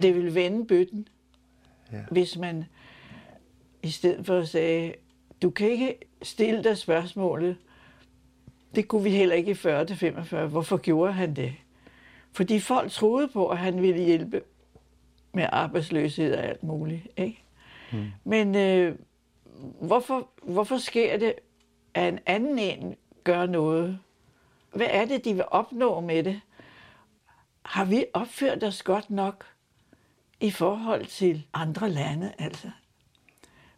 Det 0.01 0.15
vil 0.15 0.35
vende 0.35 0.65
bøtten, 0.65 1.07
Ja. 1.91 2.01
hvis 2.11 2.37
man 2.37 2.65
i 3.83 3.89
stedet 3.89 4.25
for 4.25 4.37
at 4.39 4.47
sige, 4.47 4.93
du 5.41 5.49
kan 5.49 5.69
ikke 5.69 5.95
stille 6.21 6.63
dig 6.63 6.77
spørgsmålet, 6.77 7.57
det 8.75 8.87
kunne 8.87 9.03
vi 9.03 9.09
heller 9.09 9.35
ikke 9.35 9.51
i 9.51 9.53
40 9.53 9.85
til 9.85 9.95
45. 9.95 10.47
Hvorfor 10.47 10.77
gjorde 10.77 11.13
han 11.13 11.35
det? 11.35 11.53
Fordi 12.31 12.59
folk 12.59 12.91
troede 12.91 13.27
på, 13.27 13.47
at 13.47 13.57
han 13.57 13.81
ville 13.81 14.03
hjælpe 14.03 14.41
med 15.33 15.45
arbejdsløshed 15.51 16.33
og 16.35 16.43
alt 16.43 16.63
muligt. 16.63 17.07
Ikke? 17.17 17.43
Mm. 17.93 18.05
Men 18.23 18.55
øh, 18.55 18.95
hvorfor, 19.81 20.29
hvorfor 20.43 20.77
sker 20.77 21.17
det, 21.17 21.33
at 21.93 22.13
en 22.13 22.19
anden 22.25 22.59
en 22.59 22.95
gør 23.23 23.45
noget? 23.45 23.99
Hvad 24.73 24.87
er 24.89 25.05
det, 25.05 25.25
de 25.25 25.33
vil 25.33 25.43
opnå 25.47 25.99
med 25.99 26.23
det? 26.23 26.41
Har 27.67 27.85
vi 27.85 28.05
opført 28.13 28.63
os 28.63 28.83
godt 28.83 29.09
nok 29.09 29.45
i 30.39 30.51
forhold 30.51 31.05
til 31.05 31.45
andre 31.53 31.89
lande? 31.89 32.33
Altså, 32.39 32.71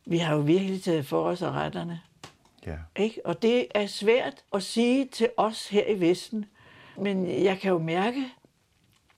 vi 0.05 0.17
har 0.17 0.35
jo 0.35 0.41
virkelig 0.41 0.83
taget 0.83 1.05
for 1.05 1.23
os 1.23 1.41
af 1.41 1.51
retterne. 1.51 2.01
Ja. 2.65 2.75
Ikke? 2.95 3.25
Og 3.25 3.41
det 3.41 3.67
er 3.75 3.87
svært 3.87 4.43
at 4.53 4.63
sige 4.63 5.05
til 5.05 5.29
os 5.37 5.69
her 5.69 5.85
i 5.87 5.99
Vesten, 5.99 6.45
men 6.97 7.43
jeg 7.43 7.59
kan 7.59 7.71
jo 7.71 7.77
mærke, 7.79 8.25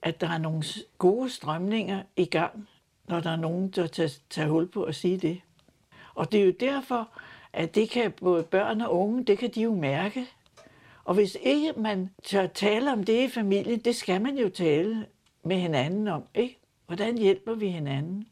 at 0.02 0.22
der 0.22 0.30
er 0.30 0.38
nogle 0.38 0.64
gode 0.98 1.30
strømninger 1.30 2.04
i 2.16 2.26
gang, 2.26 2.68
når 3.08 3.20
der 3.20 3.30
er 3.30 3.36
nogen, 3.36 3.70
der 3.70 3.88
tager, 3.88 4.10
tager 4.30 4.50
hul 4.50 4.68
på 4.68 4.84
at 4.84 4.96
sige 4.96 5.18
det. 5.18 5.42
Og 6.16 6.32
det 6.32 6.40
er 6.42 6.46
jo 6.46 6.54
derfor, 6.60 7.10
at 7.54 7.76
det 7.76 7.90
kan 7.90 8.12
både 8.12 8.44
børn 8.44 8.82
og 8.82 9.00
unge, 9.00 9.24
det 9.24 9.38
kan 9.38 9.50
de 9.50 9.62
jo 9.62 9.76
mærke. 9.76 10.28
Og 11.04 11.14
hvis 11.14 11.38
ikke 11.42 11.74
man 11.78 12.10
tør 12.24 12.48
tale 12.48 12.92
om 12.92 13.04
det 13.04 13.26
i 13.26 13.30
familien, 13.30 13.80
det 13.80 13.96
skal 13.96 14.22
man 14.22 14.38
jo 14.38 14.50
tale 14.50 15.06
med 15.44 15.58
hinanden 15.60 16.08
om, 16.08 16.24
ikke? 16.34 16.58
Hvordan 16.88 17.18
hjælper 17.18 17.54
vi 17.56 17.68
hinanden? 17.70 18.28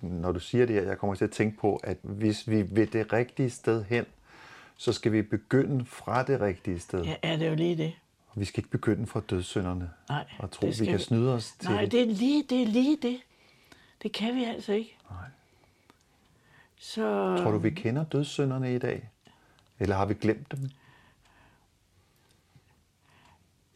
Når 0.00 0.32
du 0.32 0.40
siger 0.40 0.66
det 0.66 0.74
her, 0.74 0.82
jeg 0.82 0.98
kommer 0.98 1.14
til 1.14 1.24
at 1.24 1.30
tænke 1.30 1.58
på, 1.58 1.76
at 1.76 1.96
hvis 2.02 2.50
vi 2.50 2.62
vil 2.62 2.92
det 2.92 3.12
rigtige 3.12 3.50
sted 3.50 3.84
hen, 3.84 4.04
så 4.76 4.92
skal 4.92 5.12
vi 5.12 5.22
begynde 5.22 5.84
fra 5.84 6.22
det 6.22 6.40
rigtige 6.40 6.78
sted. 6.80 7.04
Ja, 7.04 7.14
er 7.22 7.36
det 7.36 7.48
jo 7.50 7.54
lige 7.54 7.76
det. 7.76 7.92
Vi 8.34 8.44
skal 8.44 8.58
ikke 8.60 8.70
begynde 8.70 9.06
fra 9.06 9.20
dødssynderne 9.30 9.90
Nej, 10.08 10.24
og 10.38 10.50
tro, 10.50 10.66
vi 10.66 10.84
kan 10.84 10.98
vi- 10.98 11.02
snyde 11.02 11.34
os 11.34 11.52
til 11.60 11.70
Nej, 11.70 11.84
det 11.84 12.00
er 12.02 12.06
lige 12.06 12.42
det. 12.50 12.62
Er 12.62 12.66
lige 12.66 12.96
det. 13.02 13.20
Det 14.02 14.12
kan 14.12 14.34
vi 14.34 14.44
altså 14.44 14.72
ikke. 14.72 14.96
Nej. 15.10 15.28
Så 16.76 17.02
Tror 17.42 17.50
du, 17.50 17.58
vi 17.58 17.70
kender 17.70 18.04
dødssynderne 18.04 18.74
i 18.74 18.78
dag? 18.78 19.08
Eller 19.80 19.96
har 19.96 20.06
vi 20.06 20.14
glemt 20.14 20.52
dem? 20.52 20.60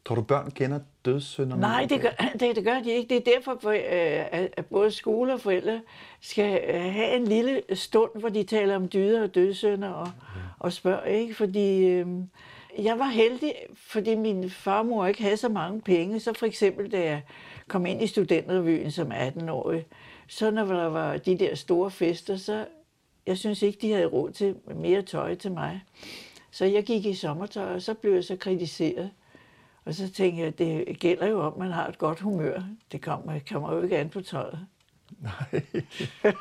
Tror 0.04 0.14
du, 0.14 0.22
børn 0.22 0.50
kender 0.50 0.80
dødssynderne? 1.04 1.60
Nej, 1.60 1.86
det 1.88 2.00
gør, 2.00 2.10
det, 2.40 2.56
det 2.56 2.64
gør 2.64 2.80
de 2.80 2.90
ikke. 2.90 3.08
Det 3.08 3.16
er 3.16 3.32
derfor, 3.34 3.58
for, 3.60 3.70
øh, 3.70 4.48
at 4.56 4.66
både 4.66 4.90
skole 4.90 5.34
og 5.34 5.40
forældre 5.40 5.80
skal 6.20 6.60
øh, 6.74 6.80
have 6.80 7.16
en 7.16 7.24
lille 7.24 7.62
stund, 7.74 8.10
hvor 8.14 8.28
de 8.28 8.42
taler 8.42 8.76
om 8.76 8.88
dyder 8.88 9.22
og 9.22 9.34
dødssynder 9.34 9.88
og, 9.88 10.10
og 10.58 10.72
spørger. 10.72 11.04
Ikke? 11.04 11.34
Fordi 11.34 11.84
øh, 11.84 12.06
jeg 12.78 12.98
var 12.98 13.08
heldig, 13.08 13.54
fordi 13.74 14.14
min 14.14 14.50
farmor 14.50 15.06
ikke 15.06 15.22
havde 15.22 15.36
så 15.36 15.48
mange 15.48 15.80
penge. 15.80 16.20
Så 16.20 16.32
for 16.32 16.46
eksempel, 16.46 16.92
da 16.92 17.04
jeg 17.04 17.22
kom 17.68 17.86
ind 17.86 18.02
i 18.02 18.06
studenterrevyen 18.06 18.90
som 18.90 19.12
18-årig, 19.12 19.86
så 20.28 20.50
når 20.50 20.64
der 20.64 20.88
var 20.88 21.16
de 21.16 21.38
der 21.38 21.54
store 21.54 21.90
fester, 21.90 22.36
så 22.36 22.64
jeg 23.26 23.38
synes 23.38 23.62
ikke, 23.62 23.78
de 23.82 23.92
havde 23.92 24.06
råd 24.06 24.30
til 24.30 24.56
mere 24.76 25.02
tøj 25.02 25.34
til 25.34 25.52
mig. 25.52 25.82
Så 26.50 26.64
jeg 26.64 26.84
gik 26.84 27.06
i 27.06 27.14
sommertøj, 27.14 27.74
og 27.74 27.82
så 27.82 27.94
blev 27.94 28.14
jeg 28.14 28.24
så 28.24 28.36
kritiseret. 28.36 29.10
Og 29.84 29.94
så 29.94 30.12
tænkte 30.12 30.42
jeg, 30.42 30.58
det 30.58 30.98
gælder 31.00 31.26
jo 31.26 31.40
om, 31.40 31.52
at 31.52 31.58
man 31.58 31.70
har 31.70 31.86
et 31.86 31.98
godt 31.98 32.20
humør. 32.20 32.62
Det 32.92 33.02
kommer, 33.02 33.38
kommer 33.50 33.74
jo 33.74 33.82
ikke 33.82 33.98
an 33.98 34.08
på 34.08 34.20
tøjet. 34.20 34.58
Nej. 35.20 35.62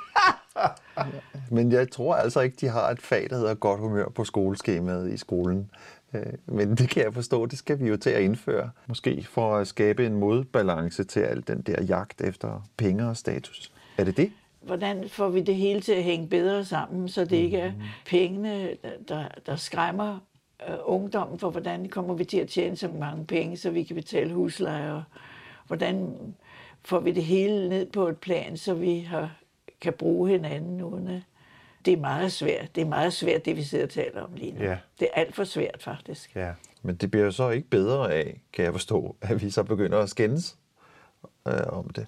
Men 1.52 1.72
jeg 1.72 1.92
tror 1.92 2.16
altså 2.16 2.42
ikke, 2.42 2.58
de 2.62 2.68
har 2.68 2.90
et 2.90 3.02
fag, 3.02 3.30
der 3.30 3.38
hedder 3.38 3.54
godt 3.54 3.80
humør 3.80 4.10
på 4.10 4.24
skoleskemaet 4.24 5.14
i 5.14 5.18
skolen. 5.18 5.70
Øh, 6.14 6.34
men 6.46 6.76
det 6.76 6.90
kan 6.90 7.04
jeg 7.04 7.14
forstå, 7.14 7.46
det 7.46 7.60
skal 7.60 7.80
vi 7.80 7.88
jo 7.88 7.98
til 7.98 8.10
at 8.10 8.22
indføre. 8.22 8.70
Måske 8.88 9.28
for 9.30 9.56
at 9.56 9.68
skabe 9.68 10.06
en 10.06 10.16
modbalance 10.16 11.04
til 11.04 11.20
al 11.20 11.44
den 11.48 11.62
der 11.62 11.84
jagt 11.84 12.22
efter 12.22 12.68
penge 12.78 13.08
og 13.08 13.18
status. 13.18 13.72
Er 13.98 14.04
det 14.04 14.18
det? 14.18 14.32
Hvordan 14.62 15.10
får 15.10 15.30
vi 15.30 15.42
det 15.42 15.56
hele 15.56 15.82
til 15.82 15.92
at 15.92 16.04
hænge 16.04 16.28
bedre 16.28 16.66
sammen, 16.66 17.10
så 17.10 17.26
det 17.26 17.38
ikke 17.38 17.58
er 17.58 17.72
pengene, 18.06 18.70
der, 19.08 19.28
der 19.46 19.56
skræmmer 19.56 20.20
øh, 20.70 20.76
ungdommen 20.84 21.40
for, 21.40 21.50
hvordan 21.50 21.90
kommer 21.90 22.14
vi 22.14 22.26
til 22.26 22.38
at 22.38 22.48
tjene 22.48 22.76
så 22.76 22.88
mange 22.88 23.26
penge, 23.26 23.58
så 23.58 23.70
vi 23.70 23.84
kan 23.84 23.96
betale 23.96 24.34
husleje, 24.34 24.94
og 24.94 25.04
hvordan 25.68 26.16
får 26.86 27.00
vi 27.00 27.12
det 27.12 27.24
hele 27.24 27.70
ned 27.70 27.86
på 27.86 28.08
et 28.08 28.18
plan, 28.18 28.58
så 28.58 28.74
vi 28.74 29.00
har, 29.00 29.36
kan 29.82 29.94
bruge 29.94 30.30
hinanden 30.30 30.82
uden 30.82 31.08
at 31.08 31.22
det 31.86 31.94
er 31.94 31.98
meget 31.98 32.32
svært. 32.32 32.76
Det 32.76 32.82
er 32.82 32.86
meget 32.86 33.14
svært, 33.14 33.46
det 33.46 33.56
vi 33.56 33.64
sidder 33.64 33.86
og 33.86 33.90
taler 33.90 34.22
om 34.22 34.34
lige 34.34 34.52
nu. 34.52 34.64
Ja. 34.64 34.78
Det 35.00 35.08
er 35.14 35.22
alt 35.22 35.36
for 35.36 35.44
svært, 35.44 35.84
faktisk. 35.84 36.36
Ja. 36.36 36.54
Men 36.82 36.96
det 36.96 37.12
bliver 37.12 37.26
jo 37.26 37.32
så 37.32 37.50
ikke 37.50 37.68
bedre 37.70 38.14
af, 38.14 38.42
kan 38.54 38.66
jeg 38.66 38.74
forstå, 38.74 39.16
at 39.22 39.42
vi 39.42 39.50
så 39.50 39.64
begynder 39.64 40.00
at 40.00 40.10
skændes 40.10 40.58
øh, 41.48 41.54
om 41.68 41.90
det. 41.90 42.08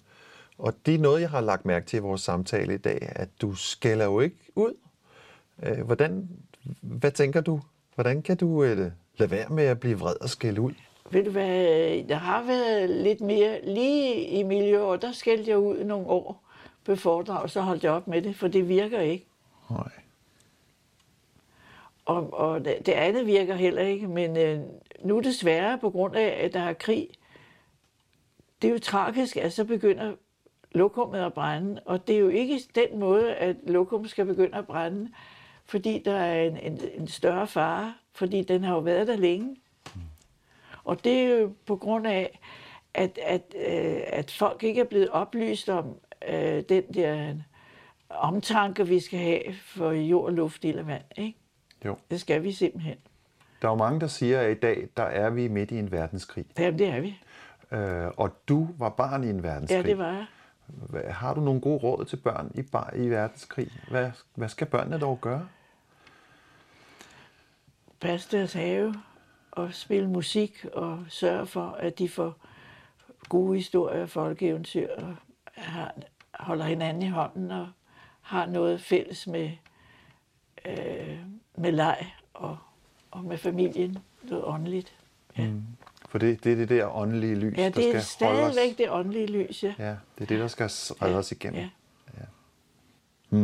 Og 0.57 0.73
det 0.85 0.95
er 0.95 0.99
noget, 0.99 1.21
jeg 1.21 1.29
har 1.29 1.41
lagt 1.41 1.65
mærke 1.65 1.85
til 1.85 1.97
i 1.97 1.99
vores 1.99 2.21
samtale 2.21 2.73
i 2.73 2.77
dag, 2.77 3.11
at 3.15 3.29
du 3.41 3.53
skælder 3.53 4.05
jo 4.05 4.19
ikke 4.19 4.35
ud. 4.55 4.73
Øh, 5.63 5.81
hvordan, 5.81 6.29
hvad 6.81 7.11
tænker 7.11 7.41
du? 7.41 7.61
Hvordan 7.95 8.21
kan 8.21 8.37
du 8.37 8.63
øh, 8.63 8.91
lade 9.17 9.31
være 9.31 9.49
med 9.49 9.63
at 9.63 9.79
blive 9.79 9.99
vred 9.99 10.15
og 10.21 10.29
skælde 10.29 10.61
ud? 10.61 10.71
Ved 11.11 11.23
du 11.23 11.31
hvad, 11.31 12.03
der 12.07 12.15
har 12.15 12.43
været 12.43 12.89
lidt 12.89 13.21
mere, 13.21 13.65
lige 13.65 14.25
i 14.25 14.43
miljøet, 14.43 15.01
der 15.01 15.11
skældte 15.11 15.49
jeg 15.49 15.57
ud 15.57 15.83
nogle 15.83 16.07
år 16.07 16.43
på 16.85 16.95
foredrag, 16.95 17.49
så 17.49 17.61
holdt 17.61 17.83
jeg 17.83 17.91
op 17.91 18.07
med 18.07 18.21
det, 18.21 18.35
for 18.35 18.47
det 18.47 18.69
virker 18.69 18.99
ikke. 18.99 19.27
Nej. 19.69 19.91
Og, 22.05 22.33
og 22.33 22.65
det, 22.65 22.85
det 22.85 22.91
andet 22.91 23.27
virker 23.27 23.55
heller 23.55 23.81
ikke, 23.81 24.07
men 24.07 24.37
øh, 24.37 24.59
nu 25.03 25.19
desværre 25.19 25.77
på 25.77 25.89
grund 25.89 26.15
af, 26.15 26.45
at 26.45 26.53
der 26.53 26.59
er 26.59 26.73
krig, 26.73 27.07
det 28.61 28.67
er 28.67 28.71
jo 28.71 28.79
tragisk, 28.79 29.37
at 29.37 29.53
så 29.53 29.65
begynder 29.65 30.13
lokummet 30.71 31.19
at 31.19 31.33
brænde, 31.33 31.81
og 31.85 32.07
det 32.07 32.15
er 32.15 32.19
jo 32.19 32.29
ikke 32.29 32.59
den 32.75 32.99
måde, 32.99 33.35
at 33.35 33.55
lokum 33.67 34.07
skal 34.07 34.25
begynde 34.25 34.57
at 34.57 34.67
brænde, 34.67 35.09
fordi 35.65 36.01
der 36.05 36.15
er 36.15 36.43
en, 36.43 36.57
en, 36.57 36.79
en 36.93 37.07
større 37.07 37.47
fare, 37.47 37.93
fordi 38.11 38.43
den 38.43 38.63
har 38.63 38.73
jo 38.73 38.79
været 38.79 39.07
der 39.07 39.15
længe. 39.15 39.55
Og 40.83 41.03
det 41.03 41.13
er 41.13 41.39
jo 41.39 41.53
på 41.65 41.75
grund 41.75 42.07
af, 42.07 42.39
at, 42.93 43.19
at, 43.23 43.41
øh, 43.55 44.01
at 44.07 44.31
folk 44.31 44.63
ikke 44.63 44.81
er 44.81 44.85
blevet 44.85 45.09
oplyst 45.09 45.69
om 45.69 45.95
øh, 46.27 46.63
den 46.69 46.83
der 46.93 47.35
omtanke, 48.09 48.87
vi 48.87 48.99
skal 48.99 49.19
have 49.19 49.41
for 49.61 49.91
jord, 49.91 50.31
luft, 50.33 50.63
ild 50.63 50.79
og 50.79 50.87
vand. 50.87 51.03
Ikke? 51.17 51.39
Jo. 51.85 51.95
Det 52.11 52.21
skal 52.21 52.43
vi 52.43 52.51
simpelthen. 52.51 52.97
Der 53.61 53.67
er 53.67 53.71
jo 53.71 53.77
mange, 53.77 53.99
der 53.99 54.07
siger, 54.07 54.39
at 54.39 54.51
i 54.51 54.59
dag, 54.59 54.87
der 54.97 55.03
er 55.03 55.29
vi 55.29 55.47
midt 55.47 55.71
i 55.71 55.79
en 55.79 55.91
verdenskrig. 55.91 56.45
Jamen, 56.59 56.79
det 56.79 56.87
er 56.87 56.99
vi. 56.99 57.19
Øh, 57.71 58.11
og 58.17 58.47
du 58.47 58.67
var 58.77 58.89
barn 58.89 59.23
i 59.23 59.29
en 59.29 59.43
verdenskrig. 59.43 59.83
Ja, 59.83 59.89
det 59.89 59.97
var 59.97 60.11
jeg. 60.11 60.25
Har 61.09 61.33
du 61.33 61.41
nogle 61.41 61.61
gode 61.61 61.77
råd 61.77 62.05
til 62.05 62.17
børn 62.17 62.51
i, 62.55 62.61
bar, 62.61 62.93
i 62.95 63.09
verdenskrig? 63.09 63.71
Hvad, 63.89 64.11
hvad 64.35 64.49
skal 64.49 64.67
børnene 64.67 64.99
dog 64.99 65.21
gøre? 65.21 65.47
Passe 67.99 68.37
deres 68.37 68.53
have 68.53 68.95
og 69.51 69.73
spille 69.73 70.09
musik 70.09 70.65
og 70.73 71.05
sørge 71.09 71.47
for, 71.47 71.71
at 71.79 71.99
de 71.99 72.09
får 72.09 72.35
gode 73.29 73.55
historier, 73.55 74.05
folkeeventyr 74.05 74.89
og 74.97 75.15
har, 75.53 75.93
holder 76.33 76.65
hinanden 76.65 77.03
i 77.03 77.09
hånden 77.09 77.51
og 77.51 77.67
har 78.21 78.45
noget 78.45 78.81
fælles 78.81 79.27
med, 79.27 79.51
øh, 80.65 81.19
med 81.55 81.71
leg 81.71 82.13
og, 82.33 82.57
og 83.11 83.23
med 83.23 83.37
familien, 83.37 83.97
noget 84.23 84.45
åndeligt. 84.45 84.95
Ja, 85.37 85.47
mm. 85.47 85.63
For 86.13 86.17
det, 86.17 86.43
det 86.43 86.51
er 86.51 86.55
det 86.55 86.69
der 86.69 86.95
åndelige 86.95 87.35
lys, 87.35 87.57
ja 87.57 87.63
der 87.63 87.69
det 87.69 87.95
er 87.95 87.99
skal 87.99 88.27
holde 88.27 88.41
os. 88.41 88.53
stadigvæk 88.53 88.77
det 88.77 88.89
åndelige 88.91 89.27
lys, 89.27 89.63
ja. 89.63 89.73
Ja, 89.79 89.89
det 89.89 90.21
er 90.21 90.25
det, 90.25 90.39
der 90.39 90.47
skal 90.47 90.65
redde 90.65 91.17
os 91.17 91.31
igennem. 91.31 91.69
Ja. 93.31 93.39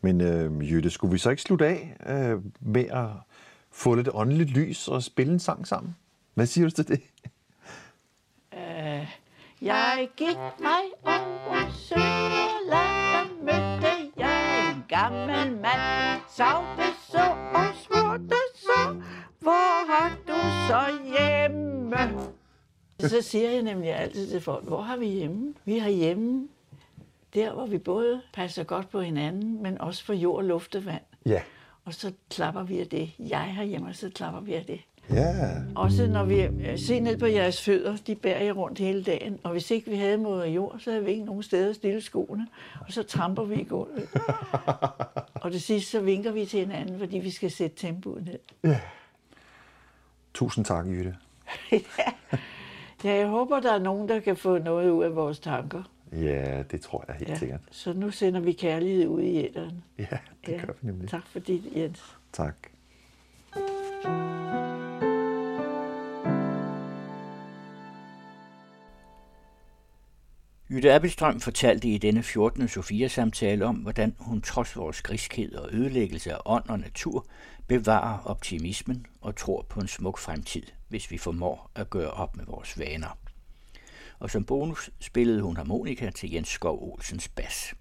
Men 0.00 0.20
øh, 0.20 0.70
Jytte, 0.72 0.90
skulle 0.90 1.12
vi 1.12 1.18
så 1.18 1.30
ikke 1.30 1.42
slutte 1.42 1.66
af 1.66 1.96
øh, 2.06 2.42
med 2.60 2.84
at 2.84 3.06
få 3.70 3.94
lidt 3.94 4.08
åndeligt 4.12 4.50
lys 4.50 4.88
og 4.88 5.02
spille 5.02 5.32
en 5.32 5.38
sang 5.38 5.66
sammen? 5.66 5.96
Hvad 6.34 6.46
siger 6.46 6.68
du 6.68 6.70
til 6.70 6.88
det? 6.88 7.00
Jeg 9.62 10.08
gik 10.16 10.36
mig 10.60 10.82
Sønderland, 11.72 13.30
og 13.30 13.44
mødte 13.44 14.12
jeg 14.16 14.70
en 14.74 14.84
gammel 14.88 15.52
mand. 15.52 16.20
Savte 16.36 16.82
så 17.10 17.24
og 17.54 17.66
spurgte 17.74 18.36
så, 18.54 19.02
hvor 19.40 20.10
du 20.27 20.27
så 20.68 20.84
hjemme? 21.18 21.96
Så 23.00 23.22
siger 23.22 23.50
jeg 23.50 23.62
nemlig 23.62 23.94
altid 23.94 24.30
til 24.30 24.40
folk, 24.40 24.64
hvor 24.64 24.80
har 24.80 24.96
vi 24.96 25.06
hjemme? 25.06 25.54
Vi 25.64 25.78
har 25.78 25.90
hjemme 25.90 26.48
der, 27.34 27.52
hvor 27.52 27.66
vi 27.66 27.78
både 27.78 28.20
passer 28.34 28.64
godt 28.64 28.90
på 28.90 29.00
hinanden, 29.00 29.62
men 29.62 29.80
også 29.80 30.04
for 30.04 30.12
jord, 30.12 30.44
luft 30.44 30.74
og 30.74 30.86
vand. 30.86 31.02
Ja. 31.26 31.42
Og 31.84 31.94
så 31.94 32.12
klapper 32.30 32.62
vi 32.62 32.80
af 32.80 32.86
det. 32.86 33.10
Jeg 33.18 33.54
har 33.54 33.64
hjemme, 33.64 33.88
og 33.88 33.94
så 33.94 34.10
klapper 34.14 34.40
vi 34.40 34.54
af 34.54 34.64
det. 34.64 34.80
Ja. 35.10 35.54
Også 35.74 36.06
når 36.06 36.24
vi 36.24 36.40
øh, 36.42 36.78
ser 36.78 37.00
ned 37.00 37.18
på 37.18 37.26
jeres 37.26 37.62
fødder, 37.62 37.96
de 38.06 38.14
bærer 38.14 38.44
jeg 38.44 38.56
rundt 38.56 38.78
hele 38.78 39.02
dagen. 39.02 39.38
Og 39.42 39.52
hvis 39.52 39.70
ikke 39.70 39.90
vi 39.90 39.96
havde 39.96 40.18
moder 40.18 40.46
jord, 40.46 40.76
så 40.78 40.90
havde 40.90 41.04
vi 41.04 41.10
ikke 41.10 41.24
nogen 41.24 41.42
steder 41.42 41.70
at 41.70 41.76
stille 41.76 42.00
skoene. 42.00 42.46
Og 42.80 42.92
så 42.92 43.02
tramper 43.02 43.44
vi 43.44 43.54
i 43.54 43.64
gulvet. 43.64 44.08
og 45.42 45.52
det 45.52 45.62
sidste, 45.62 45.90
så 45.90 46.00
vinker 46.00 46.32
vi 46.32 46.46
til 46.46 46.60
hinanden, 46.60 46.98
fordi 46.98 47.18
vi 47.18 47.30
skal 47.30 47.50
sætte 47.50 47.76
tempoet 47.76 48.24
ned. 48.24 48.74
Tusind 50.38 50.64
tak, 50.64 50.86
Jytte. 50.86 51.16
Ja, 53.04 53.14
jeg 53.14 53.26
håber, 53.28 53.60
der 53.60 53.72
er 53.74 53.78
nogen, 53.78 54.08
der 54.08 54.20
kan 54.20 54.36
få 54.36 54.58
noget 54.58 54.90
ud 54.90 55.04
af 55.04 55.16
vores 55.16 55.38
tanker. 55.38 55.82
Ja, 56.12 56.62
det 56.62 56.80
tror 56.80 57.04
jeg 57.08 57.16
helt 57.16 57.28
Ja. 57.30 57.34
sikkert. 57.38 57.60
Så 57.70 57.92
nu 57.92 58.10
sender 58.10 58.40
vi 58.40 58.52
kærlighed 58.52 59.06
ud 59.06 59.22
i 59.22 59.36
æderen. 59.46 59.84
Ja, 59.98 60.18
det 60.46 60.60
gør 60.66 60.72
vi 60.72 60.78
nemlig. 60.86 61.08
Tak 61.08 61.26
for 61.26 61.38
det, 61.38 61.62
Jens. 61.76 62.16
Tak. 62.32 62.54
Jytte 70.78 70.94
Appelstrøm 70.94 71.40
fortalte 71.40 71.88
i 71.88 71.98
denne 71.98 72.22
14. 72.22 72.68
Sofia-samtale 72.68 73.66
om, 73.66 73.76
hvordan 73.76 74.14
hun 74.18 74.42
trods 74.42 74.76
vores 74.76 75.02
griskhed 75.02 75.54
og 75.54 75.68
ødelæggelse 75.72 76.32
af 76.32 76.38
ånd 76.44 76.68
og 76.68 76.78
natur 76.78 77.26
bevarer 77.66 78.18
optimismen 78.24 79.06
og 79.20 79.36
tror 79.36 79.66
på 79.68 79.80
en 79.80 79.88
smuk 79.88 80.18
fremtid, 80.18 80.62
hvis 80.88 81.10
vi 81.10 81.18
formår 81.18 81.70
at 81.74 81.90
gøre 81.90 82.10
op 82.10 82.36
med 82.36 82.44
vores 82.44 82.78
vaner. 82.78 83.18
Og 84.18 84.30
som 84.30 84.44
bonus 84.44 84.90
spillede 85.00 85.42
hun 85.42 85.56
harmonika 85.56 86.10
til 86.10 86.32
Jens 86.32 86.48
Skov 86.48 86.92
Olsens 86.92 87.28
bas. 87.28 87.74